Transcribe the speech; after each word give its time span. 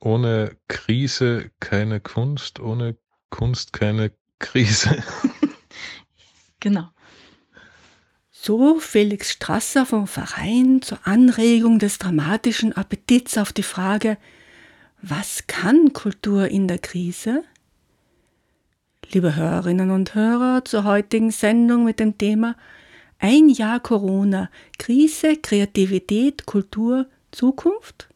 ohne 0.00 0.56
Krise 0.68 1.50
keine 1.60 2.00
Kunst, 2.00 2.60
ohne 2.60 2.96
Kunst 3.30 3.72
keine 3.72 4.12
Krise. 4.38 5.02
Genau. 6.60 6.88
So 8.32 8.80
Felix 8.80 9.30
Strasser 9.30 9.86
vom 9.86 10.08
Verein 10.08 10.82
zur 10.82 10.98
Anregung 11.06 11.78
des 11.78 11.98
dramatischen 11.98 12.72
Appetits 12.72 13.38
auf 13.38 13.52
die 13.52 13.62
Frage, 13.62 14.18
was 15.00 15.46
kann 15.46 15.92
Kultur 15.92 16.48
in 16.48 16.66
der 16.66 16.78
Krise? 16.78 17.44
Liebe 19.12 19.36
Hörerinnen 19.36 19.90
und 19.92 20.14
Hörer, 20.14 20.64
zur 20.64 20.84
heutigen 20.84 21.30
Sendung 21.30 21.84
mit 21.84 22.00
dem 22.00 22.18
Thema 22.18 22.56
Ein 23.20 23.48
Jahr 23.48 23.78
Corona, 23.78 24.50
Krise, 24.78 25.36
Kreativität, 25.36 26.46
Kultur, 26.46 27.06
Zukunft? 27.30 28.08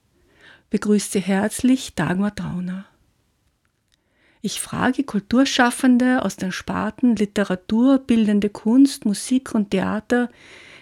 Begrüßt 0.72 1.12
Sie 1.12 1.20
herzlich 1.20 1.94
Dagmar 1.96 2.34
Trauner. 2.34 2.86
Ich 4.40 4.58
frage 4.58 5.04
Kulturschaffende 5.04 6.24
aus 6.24 6.36
den 6.36 6.50
Sparten 6.50 7.14
Literatur, 7.14 7.98
bildende 7.98 8.48
Kunst, 8.48 9.04
Musik 9.04 9.54
und 9.54 9.72
Theater, 9.72 10.30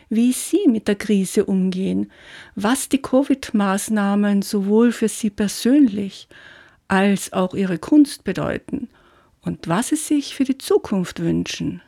wie 0.08 0.30
sie 0.30 0.69
mit 0.69 0.86
der 0.86 0.94
Krise 0.94 1.44
umgehen, 1.44 2.12
was 2.55 2.88
die 2.88 3.02
Covid-Maßnahmen 3.02 4.42
sowohl 4.42 4.92
für 4.92 5.08
sie 5.08 5.28
persönlich 5.28 6.28
als 6.86 7.32
auch 7.32 7.54
ihre 7.54 7.80
Kunst 7.80 8.22
bedeuten 8.22 8.88
und 9.41 9.66
was 9.66 9.88
sie 9.88 9.97
sich 9.97 10.36
für 10.36 10.44
die 10.44 10.58
Zukunft 10.58 11.19
wünschen. 11.19 11.82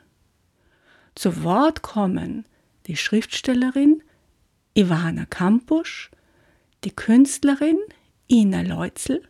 Zu 1.14 1.44
Wort 1.44 1.82
kommen 1.82 2.46
die 2.88 2.96
Schriftstellerin 2.96 4.02
Ivana 4.74 5.24
Kampusch, 5.26 6.10
die 6.84 6.90
Künstlerin 6.90 7.78
Ina 8.28 8.62
Leutzel, 8.62 9.22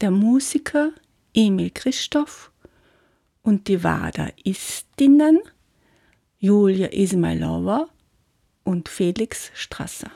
der 0.00 0.10
Musiker 0.10 0.90
Emil 1.34 1.70
Christoph 1.70 2.50
und 3.42 3.68
die 3.68 3.84
Wada-Istinnen 3.84 5.38
Julia 6.38 6.88
Ismailova 6.88 7.86
und 8.64 8.88
Felix 8.88 9.50
Strasser. 9.54 10.10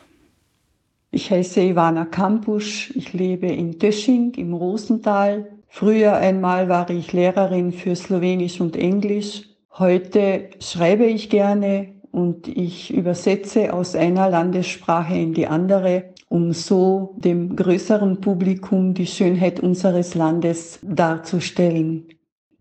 Ich 1.12 1.30
heiße 1.30 1.60
Ivana 1.60 2.04
Kampusch, 2.04 2.90
ich 2.94 3.12
lebe 3.12 3.46
in 3.46 3.78
Tösching 3.78 4.34
im 4.34 4.54
Rosental. 4.54 5.48
Früher 5.68 6.16
einmal 6.16 6.68
war 6.68 6.90
ich 6.90 7.12
Lehrerin 7.12 7.72
für 7.72 7.94
Slowenisch 7.96 8.60
und 8.60 8.76
Englisch. 8.76 9.48
Heute 9.72 10.50
schreibe 10.60 11.06
ich 11.06 11.30
gerne 11.30 11.94
und 12.12 12.48
ich 12.48 12.92
übersetze 12.92 13.72
aus 13.72 13.94
einer 13.94 14.28
Landessprache 14.30 15.14
in 15.14 15.32
die 15.32 15.46
andere 15.46 16.09
um 16.30 16.52
so 16.52 17.16
dem 17.18 17.56
größeren 17.56 18.20
Publikum 18.20 18.94
die 18.94 19.06
Schönheit 19.06 19.60
unseres 19.60 20.14
Landes 20.14 20.78
darzustellen. 20.82 22.06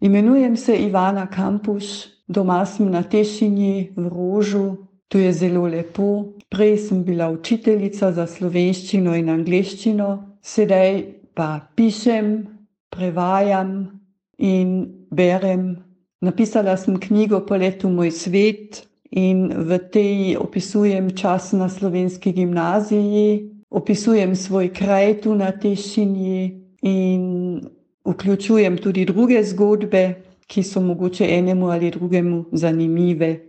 Imenujem 0.01 0.55
se 0.55 0.75
Ivana 0.75 1.27
Kampuš, 1.27 2.09
doma 2.27 2.65
sem 2.65 2.89
na 2.89 3.03
Tešinji 3.03 3.91
v 3.95 4.07
Rožu, 4.07 4.77
tu 5.07 5.17
je 5.17 5.33
zelo 5.33 5.65
lepo. 5.65 6.33
Prej 6.49 6.77
sem 6.77 7.03
bila 7.03 7.29
učiteljica 7.29 8.11
za 8.11 8.25
slovenščino 8.25 9.13
in 9.13 9.29
angliščino, 9.29 10.07
sedaj 10.41 11.03
pa 11.37 11.61
pišem, 11.75 12.47
prevajam 12.89 14.01
in 14.37 15.05
berem. 15.11 15.77
Napisala 16.25 16.73
sem 16.77 16.97
knjigo 16.97 17.45
po 17.45 17.55
letu 17.55 17.89
Moj 17.89 18.09
svet 18.11 18.81
in 19.11 19.45
v 19.53 19.77
tej 19.93 20.37
opisujem 20.41 21.13
čas 21.13 21.53
na 21.53 21.69
slovenski 21.69 22.33
gimnaziji, 22.33 23.58
opisujem 23.69 24.35
svoj 24.35 24.73
kraj 24.73 25.21
tu 25.21 25.35
na 25.35 25.51
Tešinji 25.51 26.65
in 26.81 27.61
vključujem 28.05 28.77
tudi 28.77 29.05
druge 29.05 29.43
zgodbe, 29.43 30.21
ki 30.47 30.63
so 30.63 30.81
mogoče 30.81 31.27
enemu 31.29 31.69
ali 31.69 31.91
drugemu 31.91 32.45
zanimive. 32.51 33.39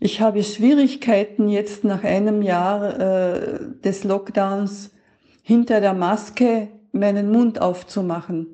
Ich 0.00 0.20
habe 0.20 0.42
Schwierigkeiten 0.42 1.48
jetzt 1.48 1.84
nach 1.84 2.04
einem 2.04 2.42
Jahr 2.42 3.00
äh, 3.00 3.58
des 3.84 4.04
Lockdowns 4.04 4.90
hinter 5.42 5.80
der 5.80 5.94
Maske 5.94 6.68
meinen 6.92 7.30
Mund 7.30 7.60
aufzumachen. 7.60 8.46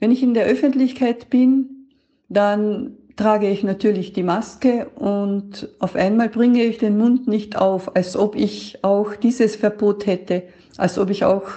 Wenn 0.00 0.10
ich 0.10 0.22
in 0.22 0.34
der 0.34 0.46
Öffentlichkeit 0.46 1.30
bin, 1.30 1.88
dann 2.28 2.96
trage 3.16 3.48
ich 3.48 3.62
natürlich 3.62 4.12
die 4.12 4.22
Maske 4.22 4.90
und 4.94 5.68
auf 5.78 5.94
einmal 5.94 6.28
bringe 6.28 6.62
ich 6.62 6.78
den 6.78 6.98
Mund 6.98 7.26
nicht 7.26 7.56
auf, 7.56 7.96
als 7.96 8.16
ob 8.16 8.36
ich 8.36 8.84
auch 8.84 9.16
dieses 9.16 9.56
Verbot 9.56 10.06
hätte, 10.06 10.44
als 10.76 10.98
ob 10.98 11.10
ich 11.10 11.24
auch 11.24 11.48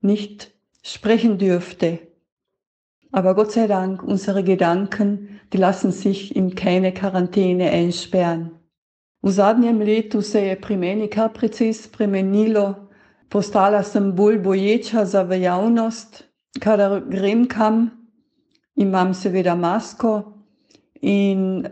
nicht 0.00 0.50
sprechen 0.82 1.38
dürfte. 1.38 2.00
Aber 3.12 3.34
Gott 3.34 3.52
sei 3.52 3.66
Dank, 3.66 4.02
unsere 4.02 4.42
Gedanken, 4.42 5.40
die 5.52 5.58
lassen 5.58 5.92
sich 5.92 6.34
in 6.34 6.54
keine 6.54 6.92
Quarantäne 6.92 7.70
einsperren. 7.70 8.52
V 9.22 9.30
zadnjem 9.30 9.80
letu 9.80 10.20
se 10.20 10.40
je 10.40 10.56
pri 10.56 10.76
meni 10.76 11.08
kar 11.08 11.28
precej 11.28 11.74
spremenilo. 11.74 12.74
Postala 13.30 13.82
sem 13.82 14.16
bolj 14.16 14.40
boječa 14.42 15.04
za 15.06 15.22
v 15.22 15.38
javnost, 15.38 16.24
kadar 16.60 17.00
grem 17.00 17.46
kam, 17.48 17.90
imam 18.74 19.14
seveda 19.14 19.54
masko, 19.54 20.41
In 21.02 21.66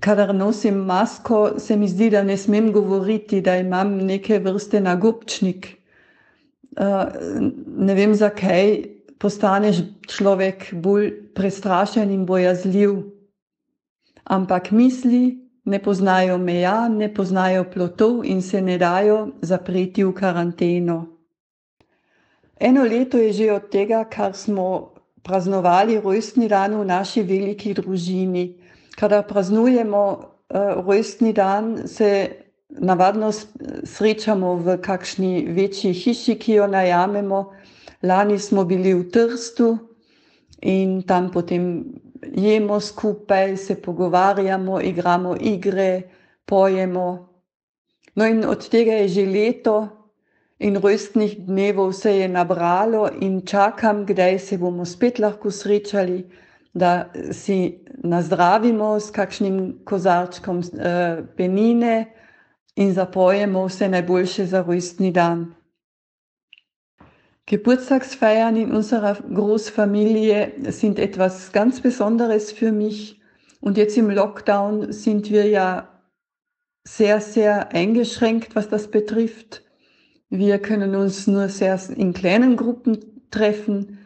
kadar 0.00 0.34
nosim 0.34 0.84
masko, 0.86 1.58
se 1.58 1.76
mi 1.76 1.88
zdi, 1.88 2.10
da 2.10 2.22
ne 2.22 2.36
smem 2.36 2.72
govoriti, 2.72 3.40
da 3.40 3.56
imam 3.56 3.96
neke 4.06 4.38
vrste 4.38 4.80
nagobčnik. 4.80 5.76
Uh, 6.78 7.10
ne 7.76 7.94
vem, 7.94 8.14
zakaj 8.14 8.76
postaneš 9.20 9.82
človek 10.08 10.70
bolj 10.72 11.10
prestrašen 11.34 12.10
in 12.10 12.26
bojazljiv. 12.26 12.94
Ampak 14.24 14.70
misli 14.70 15.50
ne 15.64 15.78
poznajo 15.82 16.38
meja, 16.38 16.88
ne 16.88 17.14
poznajo 17.14 17.64
plotov 17.72 18.24
in 18.24 18.42
se 18.42 18.60
ne 18.62 18.78
dajo 18.78 19.28
zapreti 19.42 20.04
v 20.04 20.14
karanteno. 20.14 21.06
Eno 22.60 22.84
leto 22.84 23.18
je 23.18 23.32
že 23.32 23.52
od 23.52 23.70
tega, 23.70 24.04
kar 24.04 24.34
smo 24.36 24.94
praznovali 25.22 26.00
rojstni 26.00 26.48
dan 26.48 26.74
v 26.80 26.84
naši 26.84 27.22
veliki 27.22 27.74
družini. 27.74 28.44
Kada 28.96 29.22
praznujemo 29.22 30.02
uh, 30.10 30.84
rojstni 30.86 31.32
dan, 31.32 31.88
se 31.88 32.30
navadno 32.70 33.32
srečamo 33.84 34.54
v 34.54 34.76
kakšni 34.82 35.46
večji 35.54 35.92
hiši, 35.92 36.38
ki 36.38 36.52
jo 36.52 36.66
najamemo. 36.66 37.44
Lani 38.02 38.38
smo 38.38 38.64
bili 38.64 38.94
v 38.94 39.10
Trstu 39.10 39.76
in 40.62 41.02
tam 41.02 41.30
potem 41.30 41.84
jemo 42.22 42.80
skupaj, 42.80 43.56
se 43.56 43.74
pogovarjamo, 43.82 44.80
igramo 44.80 45.36
igre, 45.40 46.02
pojemo. 46.44 47.28
No 48.14 48.26
in 48.26 48.44
od 48.44 48.68
tega 48.68 48.92
je 48.92 49.08
že 49.08 49.26
leto, 49.26 49.99
in 50.60 50.76
rojstnih 50.76 51.46
dnevov 51.46 51.92
se 51.92 52.12
je 52.16 52.28
nabralo 52.28 53.08
in 53.20 53.40
čakam, 53.46 54.04
kdaj 54.06 54.38
se 54.38 54.58
bomo 54.58 54.84
spet 54.84 55.18
lahko 55.18 55.50
srečali, 55.50 56.24
da 56.74 57.08
si 57.32 57.80
nazdravimo 58.04 59.00
s 59.00 59.10
kakšnim 59.10 59.80
kozarčkom 59.84 60.60
eh, 60.60 61.22
penine 61.36 62.12
in 62.76 62.92
zapojemo 62.92 63.64
vse 63.66 63.88
najboljše 63.88 64.46
za 64.46 64.62
rojstni 64.62 65.12
dan. 65.12 65.54
Geburtstagsfeiern 67.46 68.56
in 68.56 68.76
unserer 68.76 69.16
Großfamilie 69.34 70.52
sind 70.70 70.98
etwas 70.98 71.52
ganz 71.52 71.80
Besonderes 71.80 72.52
für 72.52 72.70
mich. 72.70 73.20
Und 73.60 73.76
jetzt 73.76 73.96
im 73.96 74.10
Lockdown 74.10 74.92
sind 74.92 75.30
wir 75.30 75.48
ja 75.48 75.88
sehr, 76.84 77.20
sehr 77.20 77.74
eingeschränkt, 77.74 78.54
was 78.54 78.68
das 78.68 78.88
betrifft. 78.88 79.64
Wir 80.30 80.58
können 80.60 80.94
uns 80.94 81.26
nur 81.26 81.48
sehr 81.48 81.80
in 81.96 82.12
kleinen 82.12 82.56
Gruppen 82.56 82.98
treffen. 83.32 83.98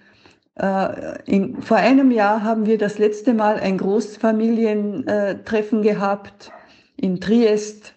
Äh, 0.54 1.50
vor 1.60 1.76
einem 1.76 2.10
Jahr 2.10 2.42
haben 2.42 2.64
wir 2.64 2.78
das 2.78 2.96
letzte 2.98 3.34
Mal 3.34 3.60
ein 3.60 3.76
Großfamilientreffen 3.76 5.82
gehabt 5.82 6.50
in 6.96 7.20
Triest. 7.20 7.92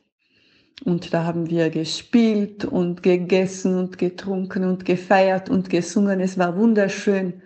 Und 0.84 1.14
da 1.14 1.24
haben 1.24 1.50
wir 1.50 1.70
gespielt 1.70 2.66
und 2.66 3.02
gegessen 3.02 3.78
und 3.78 3.98
getrunken 3.98 4.66
und 4.66 4.84
gefeiert 4.84 5.50
und 5.50 5.70
gesungen. 5.70 6.20
Es 6.20 6.38
war 6.38 6.58
wunderschön. 6.58 7.42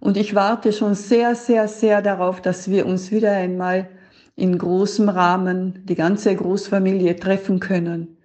Und 0.00 0.16
ich 0.16 0.34
warte 0.34 0.72
schon 0.72 0.94
sehr, 0.94 1.34
sehr, 1.34 1.68
sehr 1.68 2.00
darauf, 2.00 2.40
dass 2.40 2.70
wir 2.70 2.86
uns 2.86 3.12
wieder 3.12 3.32
einmal 3.32 3.90
in 4.34 4.56
großem 4.56 5.10
Rahmen, 5.10 5.82
die 5.84 5.94
ganze 5.94 6.34
Großfamilie 6.34 7.16
treffen 7.16 7.60
können. 7.60 8.16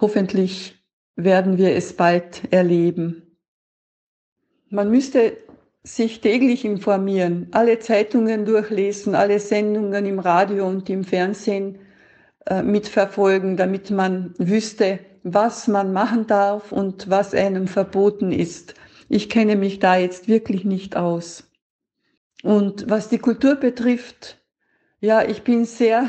Hoffentlich 0.00 0.73
werden 1.16 1.58
wir 1.58 1.74
es 1.76 1.94
bald 1.94 2.52
erleben. 2.52 3.38
Man 4.68 4.90
müsste 4.90 5.36
sich 5.82 6.20
täglich 6.20 6.64
informieren, 6.64 7.48
alle 7.52 7.78
Zeitungen 7.78 8.46
durchlesen, 8.46 9.14
alle 9.14 9.38
Sendungen 9.38 10.06
im 10.06 10.18
Radio 10.18 10.66
und 10.66 10.88
im 10.88 11.04
Fernsehen 11.04 11.78
äh, 12.46 12.62
mitverfolgen, 12.62 13.56
damit 13.56 13.90
man 13.90 14.34
wüsste, 14.38 14.98
was 15.22 15.68
man 15.68 15.92
machen 15.92 16.26
darf 16.26 16.72
und 16.72 17.08
was 17.10 17.34
einem 17.34 17.68
verboten 17.68 18.32
ist. 18.32 18.74
Ich 19.08 19.28
kenne 19.28 19.56
mich 19.56 19.78
da 19.78 19.96
jetzt 19.96 20.28
wirklich 20.28 20.64
nicht 20.64 20.96
aus. 20.96 21.50
Und 22.42 22.90
was 22.90 23.08
die 23.08 23.18
Kultur 23.18 23.54
betrifft, 23.56 24.38
ja, 25.00 25.22
ich 25.22 25.42
bin 25.42 25.66
sehr 25.66 26.08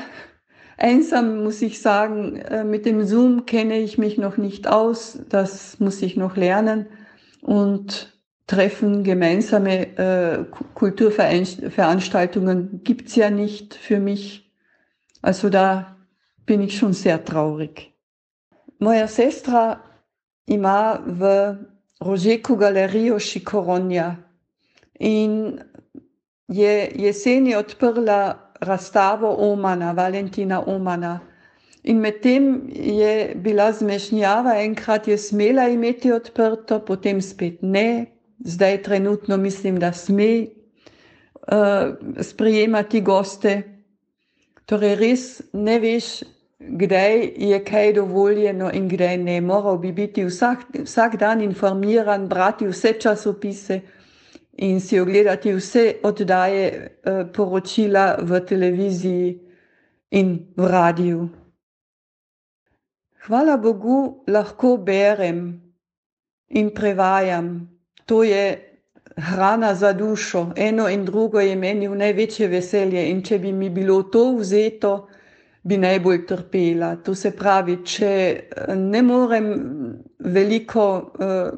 einsam, 0.78 1.44
muss 1.44 1.62
ich 1.62 1.82
sagen. 1.82 2.38
Äh, 2.38 2.64
mit 2.64 2.86
dem 2.86 3.06
Zoom 3.06 3.46
kenne 3.46 3.80
ich 3.80 3.98
mich 3.98 4.18
noch 4.18 4.38
nicht 4.38 4.68
aus. 4.68 5.20
Das 5.30 5.80
muss 5.80 6.02
ich 6.02 6.16
noch 6.16 6.36
lernen. 6.36 6.88
Und 7.42 8.14
Treffen, 8.48 9.04
gemeinsame 9.04 9.98
äh, 9.98 10.46
Kulturveranstaltungen 10.76 12.82
gibt's 12.84 13.16
ja 13.16 13.32
nicht 13.32 13.74
für 13.74 14.00
mich. 14.00 14.52
Also 15.22 15.50
da 15.50 15.98
bin 16.46 16.62
ich 16.62 16.78
schon 16.78 16.94
sehr 16.94 17.26
traurig. 17.26 17.94
Moja 18.78 19.08
sestra 19.08 19.82
ima 20.46 21.02
v 21.06 21.58
Rožeku 22.02 22.58
galerijo 22.58 23.20
Šikoronja 23.20 24.18
in 25.00 25.60
je 26.48 26.92
jeseni 26.96 27.56
odprla 27.56 28.45
razstavo 28.62 29.36
Omana, 29.52 29.92
Valentina 29.92 30.64
Omana. 30.68 31.20
In 31.84 31.98
medtem 31.98 32.70
je 32.74 33.34
bila 33.36 33.72
zmešnjava, 33.72 34.56
enkrat 34.62 35.08
je 35.08 35.18
smela 35.18 35.68
imeti 35.68 36.12
odprto, 36.12 36.80
potem 36.80 37.22
spet 37.22 37.62
ne, 37.62 38.06
zdaj 38.40 38.82
trenutno 38.84 39.38
mislim, 39.38 39.80
da 39.80 39.94
sme 39.94 40.46
uh, 40.46 41.94
sprejemati 42.22 43.02
goste. 43.02 43.62
Torej 44.66 44.96
res 44.96 45.42
ne 45.54 45.80
veš, 45.80 46.24
kdaj 46.60 47.34
je 47.38 47.64
kaj 47.64 47.94
dovoljeno 47.94 48.72
in 48.74 48.90
kdaj 48.90 49.18
ne. 49.18 49.42
Moral 49.42 49.78
bi 49.78 49.92
biti 49.92 50.26
vsak, 50.26 50.66
vsak 50.84 51.20
dan 51.22 51.42
informiran, 51.42 52.28
brati 52.28 52.68
vse 52.68 52.94
časopise 53.00 53.82
in 54.56 54.80
si 54.82 55.00
ogledati 55.00 55.54
vse 55.54 56.00
oddaje 56.04 56.66
uh, 57.06 57.28
poročila 57.34 58.18
v 58.22 58.40
televiziji 58.46 59.40
in 60.12 60.40
v 60.58 60.68
radiju. 60.68 61.30
Hvala 63.28 63.58
Bogu, 63.58 64.24
lahko 64.28 64.78
berem 64.78 65.62
in 66.50 66.70
prevajam 66.70 67.76
to 68.06 68.24
je 68.24 68.72
hrana 69.18 69.76
za 69.76 69.94
dušo, 69.94 70.52
eno 70.56 70.90
in 70.90 71.06
drugo 71.06 71.40
je 71.40 71.56
meni 71.56 71.88
v 71.88 71.96
največje 71.96 72.48
veselje 72.48 73.10
in 73.10 73.22
če 73.24 73.40
bi 73.40 73.54
mi 73.54 73.70
bilo 73.70 74.04
to 74.04 74.36
vzeto, 74.38 75.08
bi 75.64 75.78
najbolj 75.78 76.26
trpela. 76.28 76.96
To 76.96 77.16
se 77.16 77.32
pravi, 77.32 77.80
če 77.86 78.12
eh, 78.12 78.76
ne 78.76 79.02
morem 79.02 79.48
veliko 80.20 80.86
uh, 80.98 81.50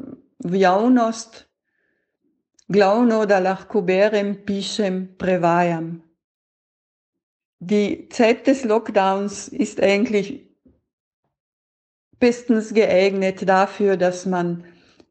v 0.45 0.59
javnost, 0.61 1.46
glavno, 2.67 3.25
da 3.25 3.39
lahko 3.39 3.81
berem, 3.81 4.35
pišem, 4.45 5.17
prevajam. 5.17 6.01
Die 7.59 8.09
Zeit 8.09 8.45
des 8.45 8.63
Lockdowns 8.63 9.47
ist 9.47 9.81
eigentlich 9.81 10.47
bestens 12.19 12.73
geeignet 12.73 13.47
dafür, 13.47 13.97
dass 13.97 14.25
man 14.25 14.63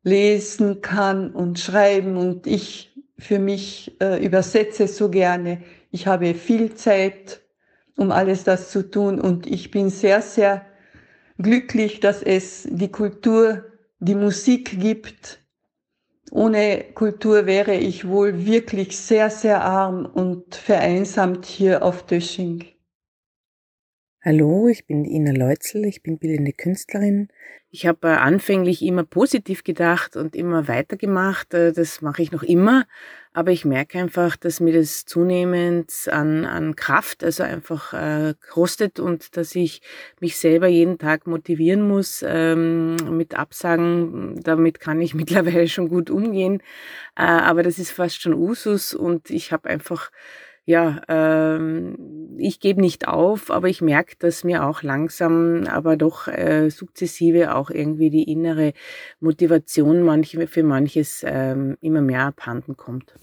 lesen 0.03 0.81
kann 0.81 1.33
und 1.33 1.59
schreiben 1.59 2.17
und 2.17 2.47
ich 2.47 2.95
für 3.19 3.39
mich 3.39 3.97
äh, 4.01 4.25
übersetze 4.25 4.87
so 4.87 5.09
gerne. 5.09 5.63
Ich 5.91 6.07
habe 6.07 6.35
viel 6.35 6.75
Zeit, 6.75 7.41
um 7.97 8.13
alles 8.13 8.45
das 8.45 8.71
zu 8.71 8.89
tun 8.89 9.21
und 9.21 9.47
ich 9.47 9.71
bin 9.71 9.91
sehr, 9.91 10.23
sehr 10.23 10.65
glücklich, 11.39 12.01
dass 12.01 12.23
es 12.23 12.69
die 12.71 12.91
Kultur, 12.91 13.65
die 13.99 14.15
Musik 14.15 14.79
gibt. 14.79 15.41
Ohne 16.31 16.85
Kultur 16.95 17.47
wäre 17.47 17.75
ich 17.75 18.09
wohl 18.09 18.47
wirklich 18.47 18.97
sehr, 18.97 19.31
sehr 19.31 19.63
arm 19.63 20.07
und 20.07 20.55
vereinsamt 20.55 21.47
hier 21.47 21.83
auf 21.83 22.05
Dösching. 22.05 22.65
Hallo, 24.25 24.67
ich 24.67 24.87
bin 24.87 25.05
Ina 25.05 25.31
Leutzel, 25.31 25.85
ich 25.85 26.03
bin 26.03 26.19
bildende 26.19 26.53
Künstlerin. 26.53 27.29
Ich 27.71 27.87
habe 27.87 28.09
äh, 28.09 28.13
anfänglich 28.13 28.83
immer 28.83 29.05
positiv 29.05 29.63
gedacht 29.63 30.17
und 30.17 30.35
immer 30.35 30.67
weitergemacht. 30.67 31.55
Äh, 31.55 31.73
das 31.73 32.03
mache 32.03 32.23
ich 32.23 32.33
noch 32.33 32.43
immer. 32.43 32.87
Aber 33.37 33.53
ich 33.53 33.67
merke 33.67 33.99
einfach, 33.99 34.35
dass 34.35 34.61
mir 34.61 34.73
das 34.73 35.05
zunehmend 35.05 35.93
an, 36.11 36.47
an 36.47 36.75
Kraft, 36.75 37.23
also 37.23 37.43
einfach 37.43 37.93
äh, 37.93 38.33
kostet 38.49 38.99
und 38.99 39.37
dass 39.37 39.55
ich 39.55 39.83
mich 40.21 40.39
selber 40.39 40.69
jeden 40.69 40.97
Tag 40.97 41.27
motivieren 41.27 41.87
muss 41.87 42.25
ähm, 42.27 42.97
mit 43.15 43.35
Absagen. 43.35 44.41
Damit 44.43 44.81
kann 44.81 45.03
ich 45.03 45.13
mittlerweile 45.15 45.69
schon 45.69 45.91
gut 45.91 46.09
umgehen. 46.09 46.63
Äh, 47.15 47.25
aber 47.25 47.63
das 47.63 47.79
ist 47.79 47.91
fast 47.91 48.23
schon 48.23 48.33
Usus 48.33 48.95
und 48.95 49.29
ich 49.29 49.53
habe 49.53 49.69
einfach 49.69 50.11
ja, 50.67 51.01
ähm, 51.09 52.37
ich 52.39 52.59
gebe 52.59 52.81
nicht 52.81 53.07
auf, 53.07 53.53
aber 53.53 53.69
ich 53.69 53.81
merke, 53.81 54.17
dass 54.19 54.43
mir 54.43 54.65
auch 54.65 54.83
langsam, 54.83 55.65
aber 55.69 55.97
doch 55.97 56.27
äh, 56.27 56.71
sukzessive 56.71 57.55
auch 57.55 57.71
irgendwie 57.71 58.11
die 58.11 58.25
innere 58.25 58.73
Motivation 59.21 60.03
manche, 60.03 60.45
für 60.49 60.65
manches 60.65 61.25
ähm, 61.25 61.77
immer 61.81 62.03
mehr 62.03 62.23
abhanden 62.23 62.77
kommt. 62.77 63.15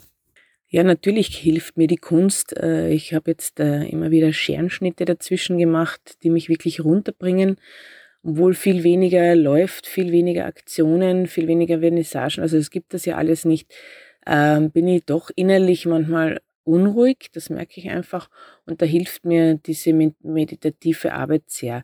Ja, 0.69 0.83
natürlich 0.85 1.37
hilft 1.37 1.75
mir 1.77 1.87
die 1.87 1.97
Kunst. 1.97 2.57
Äh, 2.57 2.91
ich 2.91 3.13
habe 3.13 3.31
jetzt 3.31 3.59
äh, 3.59 3.83
immer 3.89 4.09
wieder 4.09 4.31
Scherenschnitte 4.31 5.03
dazwischen 5.03 5.57
gemacht, 5.57 6.23
die 6.23 6.29
mich 6.29 6.47
wirklich 6.47 6.81
runterbringen. 6.81 7.57
Obwohl 8.23 8.53
viel 8.53 8.85
weniger 8.85 9.35
läuft, 9.35 9.85
viel 9.85 10.13
weniger 10.13 10.45
Aktionen, 10.45 11.27
viel 11.27 11.49
weniger 11.49 11.81
Vernissagen, 11.81 12.41
also 12.41 12.55
es 12.55 12.71
gibt 12.71 12.93
das 12.93 13.03
ja 13.03 13.17
alles 13.17 13.43
nicht, 13.43 13.69
ähm, 14.25 14.71
bin 14.71 14.87
ich 14.87 15.03
doch 15.03 15.29
innerlich 15.35 15.85
manchmal 15.85 16.39
unruhig, 16.63 17.29
das 17.33 17.49
merke 17.49 17.79
ich 17.79 17.89
einfach. 17.89 18.29
Und 18.65 18.81
da 18.81 18.85
hilft 18.85 19.25
mir 19.25 19.55
diese 19.55 19.93
meditative 19.93 21.13
Arbeit 21.13 21.43
sehr. 21.47 21.83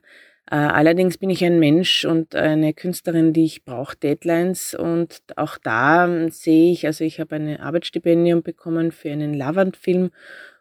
Äh, 0.51 0.55
allerdings 0.55 1.17
bin 1.17 1.29
ich 1.29 1.43
ein 1.45 1.59
Mensch 1.59 2.05
und 2.05 2.36
eine 2.36 2.74
Künstlerin, 2.74 3.33
die 3.33 3.45
ich 3.45 3.65
brauche 3.65 3.95
Deadlines 3.95 4.74
und 4.74 5.21
auch 5.36 5.57
da 5.59 6.05
ähm, 6.05 6.29
sehe 6.31 6.71
ich, 6.71 6.88
also 6.88 7.03
ich 7.03 7.19
habe 7.19 7.36
ein 7.36 7.59
Arbeitsstipendium 7.59 8.41
bekommen 8.41 8.91
für 8.91 9.12
einen 9.12 9.36
Lavand-Film 9.36 10.09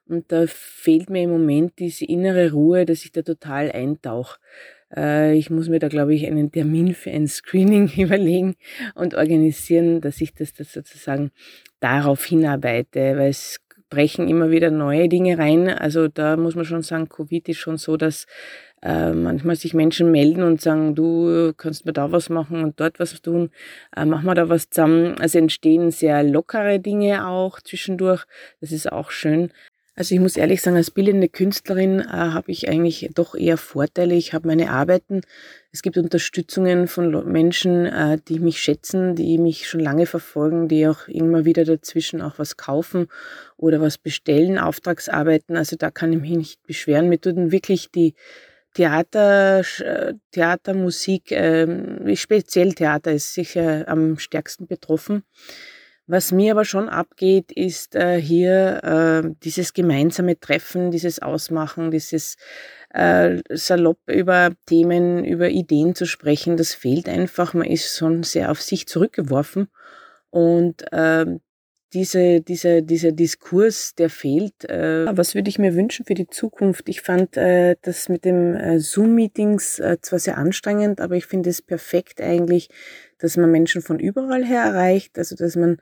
und 0.06 0.30
da 0.30 0.46
fehlt 0.46 1.08
mir 1.08 1.22
im 1.22 1.30
Moment 1.30 1.78
diese 1.78 2.04
innere 2.04 2.52
Ruhe, 2.52 2.84
dass 2.84 3.04
ich 3.04 3.12
da 3.12 3.22
total 3.22 3.70
eintauche. 3.72 4.38
Äh, 4.94 5.36
ich 5.36 5.48
muss 5.48 5.68
mir 5.68 5.78
da, 5.78 5.88
glaube 5.88 6.14
ich, 6.14 6.26
einen 6.26 6.52
Termin 6.52 6.94
für 6.94 7.10
ein 7.10 7.26
Screening 7.26 7.88
überlegen 7.96 8.56
und 8.94 9.14
organisieren, 9.14 10.02
dass 10.02 10.20
ich 10.20 10.34
das, 10.34 10.52
das 10.52 10.72
sozusagen 10.72 11.30
darauf 11.80 12.24
hinarbeite, 12.24 13.16
weil 13.16 13.30
es 13.30 13.60
brechen 13.90 14.28
immer 14.28 14.50
wieder 14.50 14.70
neue 14.70 15.08
Dinge 15.08 15.38
rein. 15.38 15.68
Also 15.68 16.08
da 16.08 16.36
muss 16.36 16.54
man 16.54 16.64
schon 16.64 16.82
sagen, 16.82 17.08
Covid 17.08 17.48
ist 17.48 17.58
schon 17.58 17.76
so, 17.78 17.96
dass 17.96 18.26
äh, 18.82 19.12
manchmal 19.12 19.56
sich 19.56 19.74
Menschen 19.74 20.10
melden 20.10 20.42
und 20.42 20.60
sagen, 20.60 20.94
du 20.94 21.52
kannst 21.56 21.84
mir 21.86 21.92
da 21.92 22.12
was 22.12 22.28
machen 22.30 22.62
und 22.62 22.78
dort 22.80 23.00
was 23.00 23.20
tun, 23.20 23.50
äh, 23.96 24.04
machen 24.04 24.26
wir 24.26 24.34
da 24.34 24.48
was 24.48 24.70
zusammen. 24.70 25.16
Also 25.20 25.38
entstehen 25.38 25.90
sehr 25.90 26.22
lockere 26.22 26.78
Dinge 26.80 27.26
auch 27.26 27.60
zwischendurch. 27.60 28.24
Das 28.60 28.72
ist 28.72 28.90
auch 28.92 29.10
schön. 29.10 29.50
Also 29.98 30.14
ich 30.14 30.20
muss 30.20 30.36
ehrlich 30.36 30.62
sagen, 30.62 30.76
als 30.76 30.92
bildende 30.92 31.28
Künstlerin 31.28 31.98
äh, 31.98 32.04
habe 32.06 32.52
ich 32.52 32.68
eigentlich 32.68 33.10
doch 33.14 33.34
eher 33.34 33.56
Vorteile. 33.56 34.14
Ich 34.14 34.32
habe 34.32 34.46
meine 34.46 34.70
Arbeiten. 34.70 35.22
Es 35.72 35.82
gibt 35.82 35.98
Unterstützungen 35.98 36.86
von 36.86 37.10
Menschen, 37.32 37.84
äh, 37.86 38.16
die 38.28 38.38
mich 38.38 38.62
schätzen, 38.62 39.16
die 39.16 39.38
mich 39.38 39.68
schon 39.68 39.80
lange 39.80 40.06
verfolgen, 40.06 40.68
die 40.68 40.86
auch 40.86 41.08
immer 41.08 41.44
wieder 41.44 41.64
dazwischen 41.64 42.22
auch 42.22 42.38
was 42.38 42.56
kaufen 42.56 43.08
oder 43.56 43.80
was 43.80 43.98
bestellen, 43.98 44.56
Auftragsarbeiten. 44.56 45.56
Also 45.56 45.74
da 45.74 45.90
kann 45.90 46.12
ich 46.12 46.20
mich 46.20 46.36
nicht 46.36 46.62
beschweren. 46.62 47.08
Mir 47.08 47.20
tun 47.20 47.50
wirklich 47.50 47.90
die 47.90 48.14
Theater, 48.74 49.64
äh, 49.80 50.14
Theater, 50.30 50.74
Musik, 50.74 51.32
äh, 51.32 52.14
speziell 52.14 52.72
Theater 52.72 53.14
ist 53.14 53.34
sicher 53.34 53.88
am 53.88 54.20
stärksten 54.20 54.68
betroffen 54.68 55.24
Was 56.10 56.32
mir 56.32 56.52
aber 56.52 56.64
schon 56.64 56.88
abgeht, 56.88 57.52
ist 57.52 57.94
äh, 57.94 58.18
hier 58.18 58.82
äh, 58.82 59.30
dieses 59.44 59.74
gemeinsame 59.74 60.40
Treffen, 60.40 60.90
dieses 60.90 61.20
Ausmachen, 61.20 61.90
dieses 61.90 62.36
äh, 62.88 63.42
salopp 63.50 63.98
über 64.06 64.52
Themen, 64.64 65.22
über 65.22 65.50
Ideen 65.50 65.94
zu 65.94 66.06
sprechen. 66.06 66.56
Das 66.56 66.72
fehlt 66.72 67.10
einfach. 67.10 67.52
Man 67.52 67.68
ist 67.68 67.94
schon 67.94 68.22
sehr 68.22 68.50
auf 68.50 68.62
sich 68.62 68.88
zurückgeworfen. 68.88 69.68
Und 70.30 70.90
äh, 70.92 71.26
diese, 71.92 72.40
diese, 72.40 72.82
dieser 72.82 73.12
Diskurs, 73.12 73.94
der 73.94 74.10
fehlt. 74.10 74.64
Äh, 74.64 75.06
was 75.16 75.34
würde 75.34 75.48
ich 75.48 75.58
mir 75.58 75.74
wünschen 75.74 76.04
für 76.04 76.14
die 76.14 76.26
Zukunft? 76.26 76.88
Ich 76.88 77.00
fand 77.00 77.36
äh, 77.36 77.76
das 77.82 78.08
mit 78.08 78.24
dem 78.24 78.54
äh, 78.54 78.78
Zoom-Meetings 78.78 79.78
äh, 79.78 79.96
zwar 80.00 80.18
sehr 80.18 80.36
anstrengend, 80.36 81.00
aber 81.00 81.16
ich 81.16 81.26
finde 81.26 81.50
es 81.50 81.62
perfekt 81.62 82.20
eigentlich, 82.20 82.68
dass 83.18 83.36
man 83.36 83.50
Menschen 83.50 83.82
von 83.82 83.98
überall 83.98 84.44
her 84.44 84.62
erreicht, 84.62 85.18
also 85.18 85.36
dass 85.36 85.56
man 85.56 85.78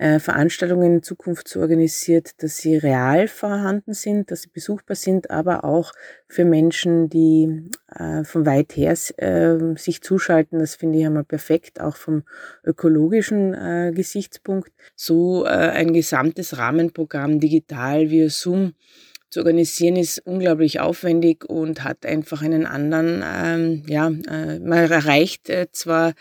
äh, 0.00 0.18
Veranstaltungen 0.18 0.94
in 0.94 1.02
Zukunft 1.02 1.46
so 1.46 1.60
organisiert, 1.60 2.42
dass 2.42 2.56
sie 2.56 2.76
real 2.76 3.28
vorhanden 3.28 3.92
sind, 3.92 4.30
dass 4.30 4.42
sie 4.42 4.48
besuchbar 4.48 4.96
sind, 4.96 5.30
aber 5.30 5.62
auch 5.62 5.92
für 6.26 6.46
Menschen, 6.46 7.10
die 7.10 7.68
äh, 7.94 8.24
von 8.24 8.46
weit 8.46 8.76
her 8.76 8.96
äh, 9.18 9.76
sich 9.76 10.00
zuschalten. 10.00 10.58
Das 10.58 10.76
finde 10.76 10.98
ich 10.98 11.04
einmal 11.04 11.24
perfekt, 11.24 11.82
auch 11.82 11.96
vom 11.96 12.22
ökologischen 12.64 13.52
äh, 13.52 13.92
Gesichtspunkt. 13.94 14.72
So 14.96 15.44
äh, 15.44 15.48
ein 15.48 15.92
gesamtes 15.92 16.56
Rahmenprogramm 16.56 17.38
digital 17.38 18.08
via 18.08 18.30
Zoom 18.30 18.72
zu 19.30 19.40
organisieren 19.40 19.96
ist 19.96 20.18
unglaublich 20.26 20.80
aufwendig 20.80 21.44
und 21.44 21.84
hat 21.84 22.04
einfach 22.04 22.42
einen 22.42 22.66
anderen, 22.66 23.22
ähm, 23.24 23.82
ja, 23.86 24.08
äh, 24.08 24.58
man 24.58 24.90
erreicht 24.90 25.48
äh, 25.48 25.68
zwar 25.70 26.14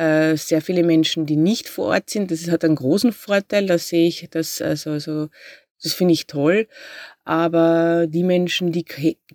äh, 0.00 0.36
sehr 0.36 0.62
viele 0.62 0.82
Menschen, 0.82 1.26
die 1.26 1.36
nicht 1.36 1.68
vor 1.68 1.88
Ort 1.88 2.08
sind. 2.08 2.30
Das 2.30 2.50
hat 2.50 2.64
einen 2.64 2.76
großen 2.76 3.12
Vorteil, 3.12 3.66
da 3.66 3.76
sehe 3.76 4.08
ich 4.08 4.26
das, 4.30 4.62
also, 4.62 4.92
also, 4.92 5.28
das 5.82 5.92
finde 5.92 6.14
ich 6.14 6.26
toll. 6.26 6.68
Aber 7.24 8.06
die 8.08 8.24
Menschen, 8.24 8.72
die 8.72 8.84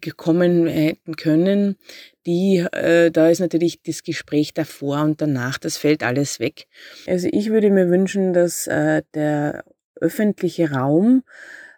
gekommen 0.01 0.67
hätten 0.67 1.15
können, 1.15 1.77
die, 2.25 2.65
äh, 2.71 3.11
da 3.11 3.29
ist 3.29 3.39
natürlich 3.39 3.83
das 3.83 4.03
Gespräch 4.03 4.53
davor 4.53 5.03
und 5.03 5.21
danach, 5.21 5.59
das 5.59 5.77
fällt 5.77 6.01
alles 6.01 6.39
weg. 6.39 6.65
Also 7.05 7.27
ich 7.31 7.51
würde 7.51 7.69
mir 7.69 7.89
wünschen, 7.89 8.33
dass 8.33 8.65
äh, 8.65 9.03
der 9.13 9.63
öffentliche 10.01 10.71
Raum 10.71 11.23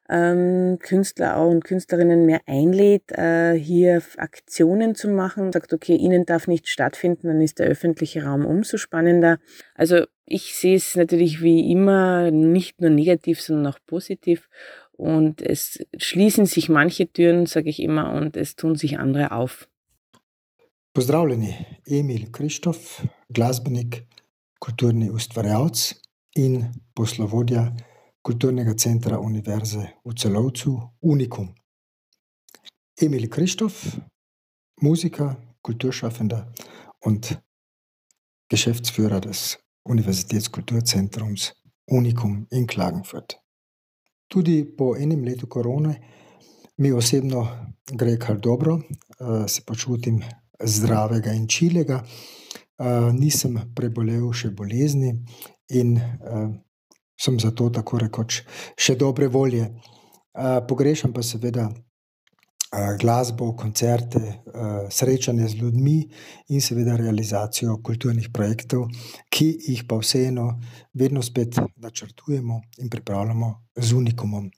ähm, 0.10 0.80
Künstler 0.80 1.46
und 1.46 1.64
Künstlerinnen 1.64 2.26
mehr 2.26 2.42
einlädt, 2.46 3.12
äh, 3.12 3.54
hier 3.54 4.02
Aktionen 4.18 4.96
zu 4.96 5.10
machen, 5.10 5.52
sagt, 5.52 5.74
okay, 5.74 5.96
ihnen 5.96 6.26
darf 6.26 6.48
nicht 6.48 6.68
stattfinden, 6.68 7.28
dann 7.28 7.42
ist 7.42 7.60
der 7.60 7.68
öffentliche 7.68 8.24
Raum 8.24 8.46
umso 8.46 8.78
spannender. 8.78 9.40
Also 9.76 10.06
ich 10.26 10.56
sehe 10.56 10.76
es 10.76 10.96
natürlich 10.96 11.42
wie 11.42 11.72
immer 11.72 12.32
nicht 12.32 12.82
nur 12.82 12.90
negativ, 12.90 13.42
sondern 13.42 13.74
auch 13.74 13.80
positiv. 13.86 14.50
Und 14.92 15.42
es 15.42 15.80
schließen 15.98 16.46
sich 16.46 16.70
manche 16.70 17.08
Türen, 17.08 17.46
sage 17.46 17.70
ich 17.70 17.82
immer, 17.82 18.14
und 18.14 18.36
es 18.36 18.56
tun 18.56 18.76
sich 18.76 18.98
andere 18.98 19.32
auf. 19.32 19.70
Pozdravljeni, 20.94 21.54
Emil 21.86 22.32
Krištof, 22.32 23.06
glasbenik 23.30 24.08
kulturni 24.60 25.12
ustvarjalec 25.12 25.96
in 26.36 26.72
poslovodja 26.96 27.76
Kulturnega 28.22 28.74
centra 28.74 29.20
Univerze 29.20 30.00
v 30.06 30.14
Celovcu 30.14 30.80
Unikum. 31.02 31.54
Emil 33.02 33.30
Christoph, 33.30 33.98
Musiker, 34.82 35.36
Kulturschaffender 35.62 36.54
und 37.00 37.42
Geschäftsführer 38.50 39.22
des 39.22 39.60
Universitätskulturzentrums 39.84 41.54
Unikum 41.86 42.48
in 42.52 42.68
Klagenfurt. 42.68 43.40
Tudi 44.28 44.66
po 44.66 44.96
enem 44.96 45.24
letu 45.24 45.48
korone 45.48 46.02
mi 46.78 46.92
osebno 46.92 47.48
gre 47.94 48.18
kar 48.18 48.38
dobro, 48.40 48.82
eh, 49.20 49.48
se 49.48 49.62
počutim 49.66 50.22
zdravega 50.60 51.32
in 51.32 51.48
čilega, 51.48 52.04
eh, 52.80 53.12
nisem 53.14 53.60
prebolel 53.76 54.32
še 54.34 54.50
bolezni 54.50 55.14
in 55.70 55.98
eh, 55.98 56.50
sem 57.20 57.40
zato 57.40 57.70
tako 57.70 57.98
rekoč 58.06 58.44
še 58.78 58.96
dobre 58.96 59.28
volje. 59.28 59.68
Pogrešam 60.68 61.14
pa 61.14 61.24
seveda 61.26 61.70
glasbo, 63.00 63.54
koncerte, 63.56 64.44
srečanje 64.92 65.48
z 65.48 65.56
ljudmi 65.56 66.10
in 66.50 66.62
seveda 66.62 66.98
realizacijo 67.00 67.78
kulturnih 67.84 68.28
projektov, 68.34 68.90
ki 69.30 69.48
jih 69.70 69.86
pa 69.88 69.98
vseeno 70.02 70.50
vedno 70.94 71.24
spet 71.24 71.56
načrtujemo 71.76 72.62
in 72.78 72.90
pripravljamo 72.90 73.54
z 73.76 73.94
unikumom. 73.94 74.52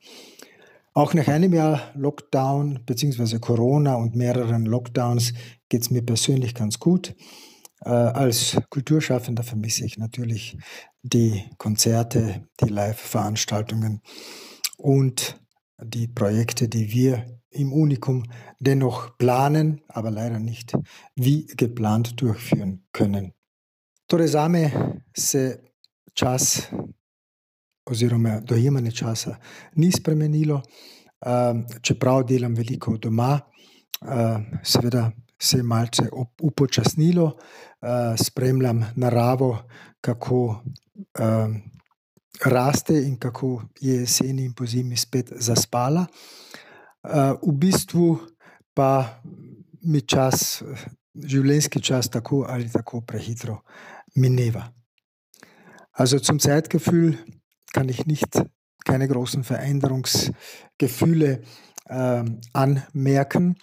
Auch 0.95 1.13
nach 1.13 1.29
einem 1.29 1.53
Jahr 1.53 1.93
Lockdown 1.95 2.79
bzw. 2.85 3.39
Corona 3.39 3.95
und 3.95 4.15
mehreren 4.15 4.65
Lockdowns 4.65 5.33
geht 5.69 5.81
es 5.83 5.91
mir 5.91 6.01
persönlich 6.01 6.55
ganz 6.55 6.79
gut. 6.79 7.13
Äh, 7.85 7.89
als 7.89 8.57
Kulturschaffender 8.69 9.43
vermisse 9.43 9.85
ich 9.85 9.97
natürlich 9.97 10.57
die 11.01 11.49
Konzerte, 11.57 12.47
die 12.61 12.69
Live-Veranstaltungen 12.69 14.01
und 14.77 15.39
die 15.81 16.07
Projekte, 16.07 16.67
die 16.67 16.91
wir 16.91 17.39
im 17.51 17.73
Unikum 17.73 18.23
dennoch 18.59 19.17
planen, 19.17 19.81
aber 19.87 20.11
leider 20.11 20.39
nicht 20.39 20.73
wie 21.15 21.45
geplant 21.45 22.21
durchführen 22.21 22.85
können. 22.91 23.33
Torej 24.07 24.27
zame 24.27 24.71
se 25.13 25.59
čas 26.13 26.67
oziroma 27.85 28.39
dojemanje 28.39 28.91
časa 28.91 29.35
ni 29.75 29.91
spremenilo, 29.91 30.61
ehm, 31.25 31.65
čeprav 31.81 32.23
delam 32.25 32.55
veliko 32.57 32.97
doma, 32.97 33.39
ehm, 34.01 34.45
seveda 34.63 35.11
se 35.41 35.63
malce 35.63 36.03
upočasnilo, 36.41 37.37
eh, 37.81 38.17
spremljam 38.23 38.85
naravo, 38.95 39.57
kako 40.01 40.63
eh, 41.19 41.47
raste 42.45 43.01
in 43.03 43.17
kako 43.19 43.63
je 43.79 43.95
jeseni 43.95 44.45
in 44.45 44.53
pozimi 44.53 44.97
spet 44.97 45.31
zaspala. 45.35 46.05
Eh, 47.03 47.33
v 47.47 47.51
bistvu 47.53 48.19
pa 48.73 49.21
mi 49.81 50.01
čas, 50.01 50.63
življenjski 51.15 51.81
čas, 51.81 52.09
tako 52.09 52.45
ali 52.49 52.69
tako 52.71 53.01
prehitro 53.01 53.61
mineva. 54.15 54.73
Also 55.91 56.19
zum 56.19 56.39
Zeitgefühl 56.39 57.17
kann 57.73 57.89
ich 57.89 58.05
nicht 58.05 58.41
keine 58.85 59.07
großen 59.07 59.43
Veränderungsgefühle 59.43 61.41
anmerken. 62.53 63.55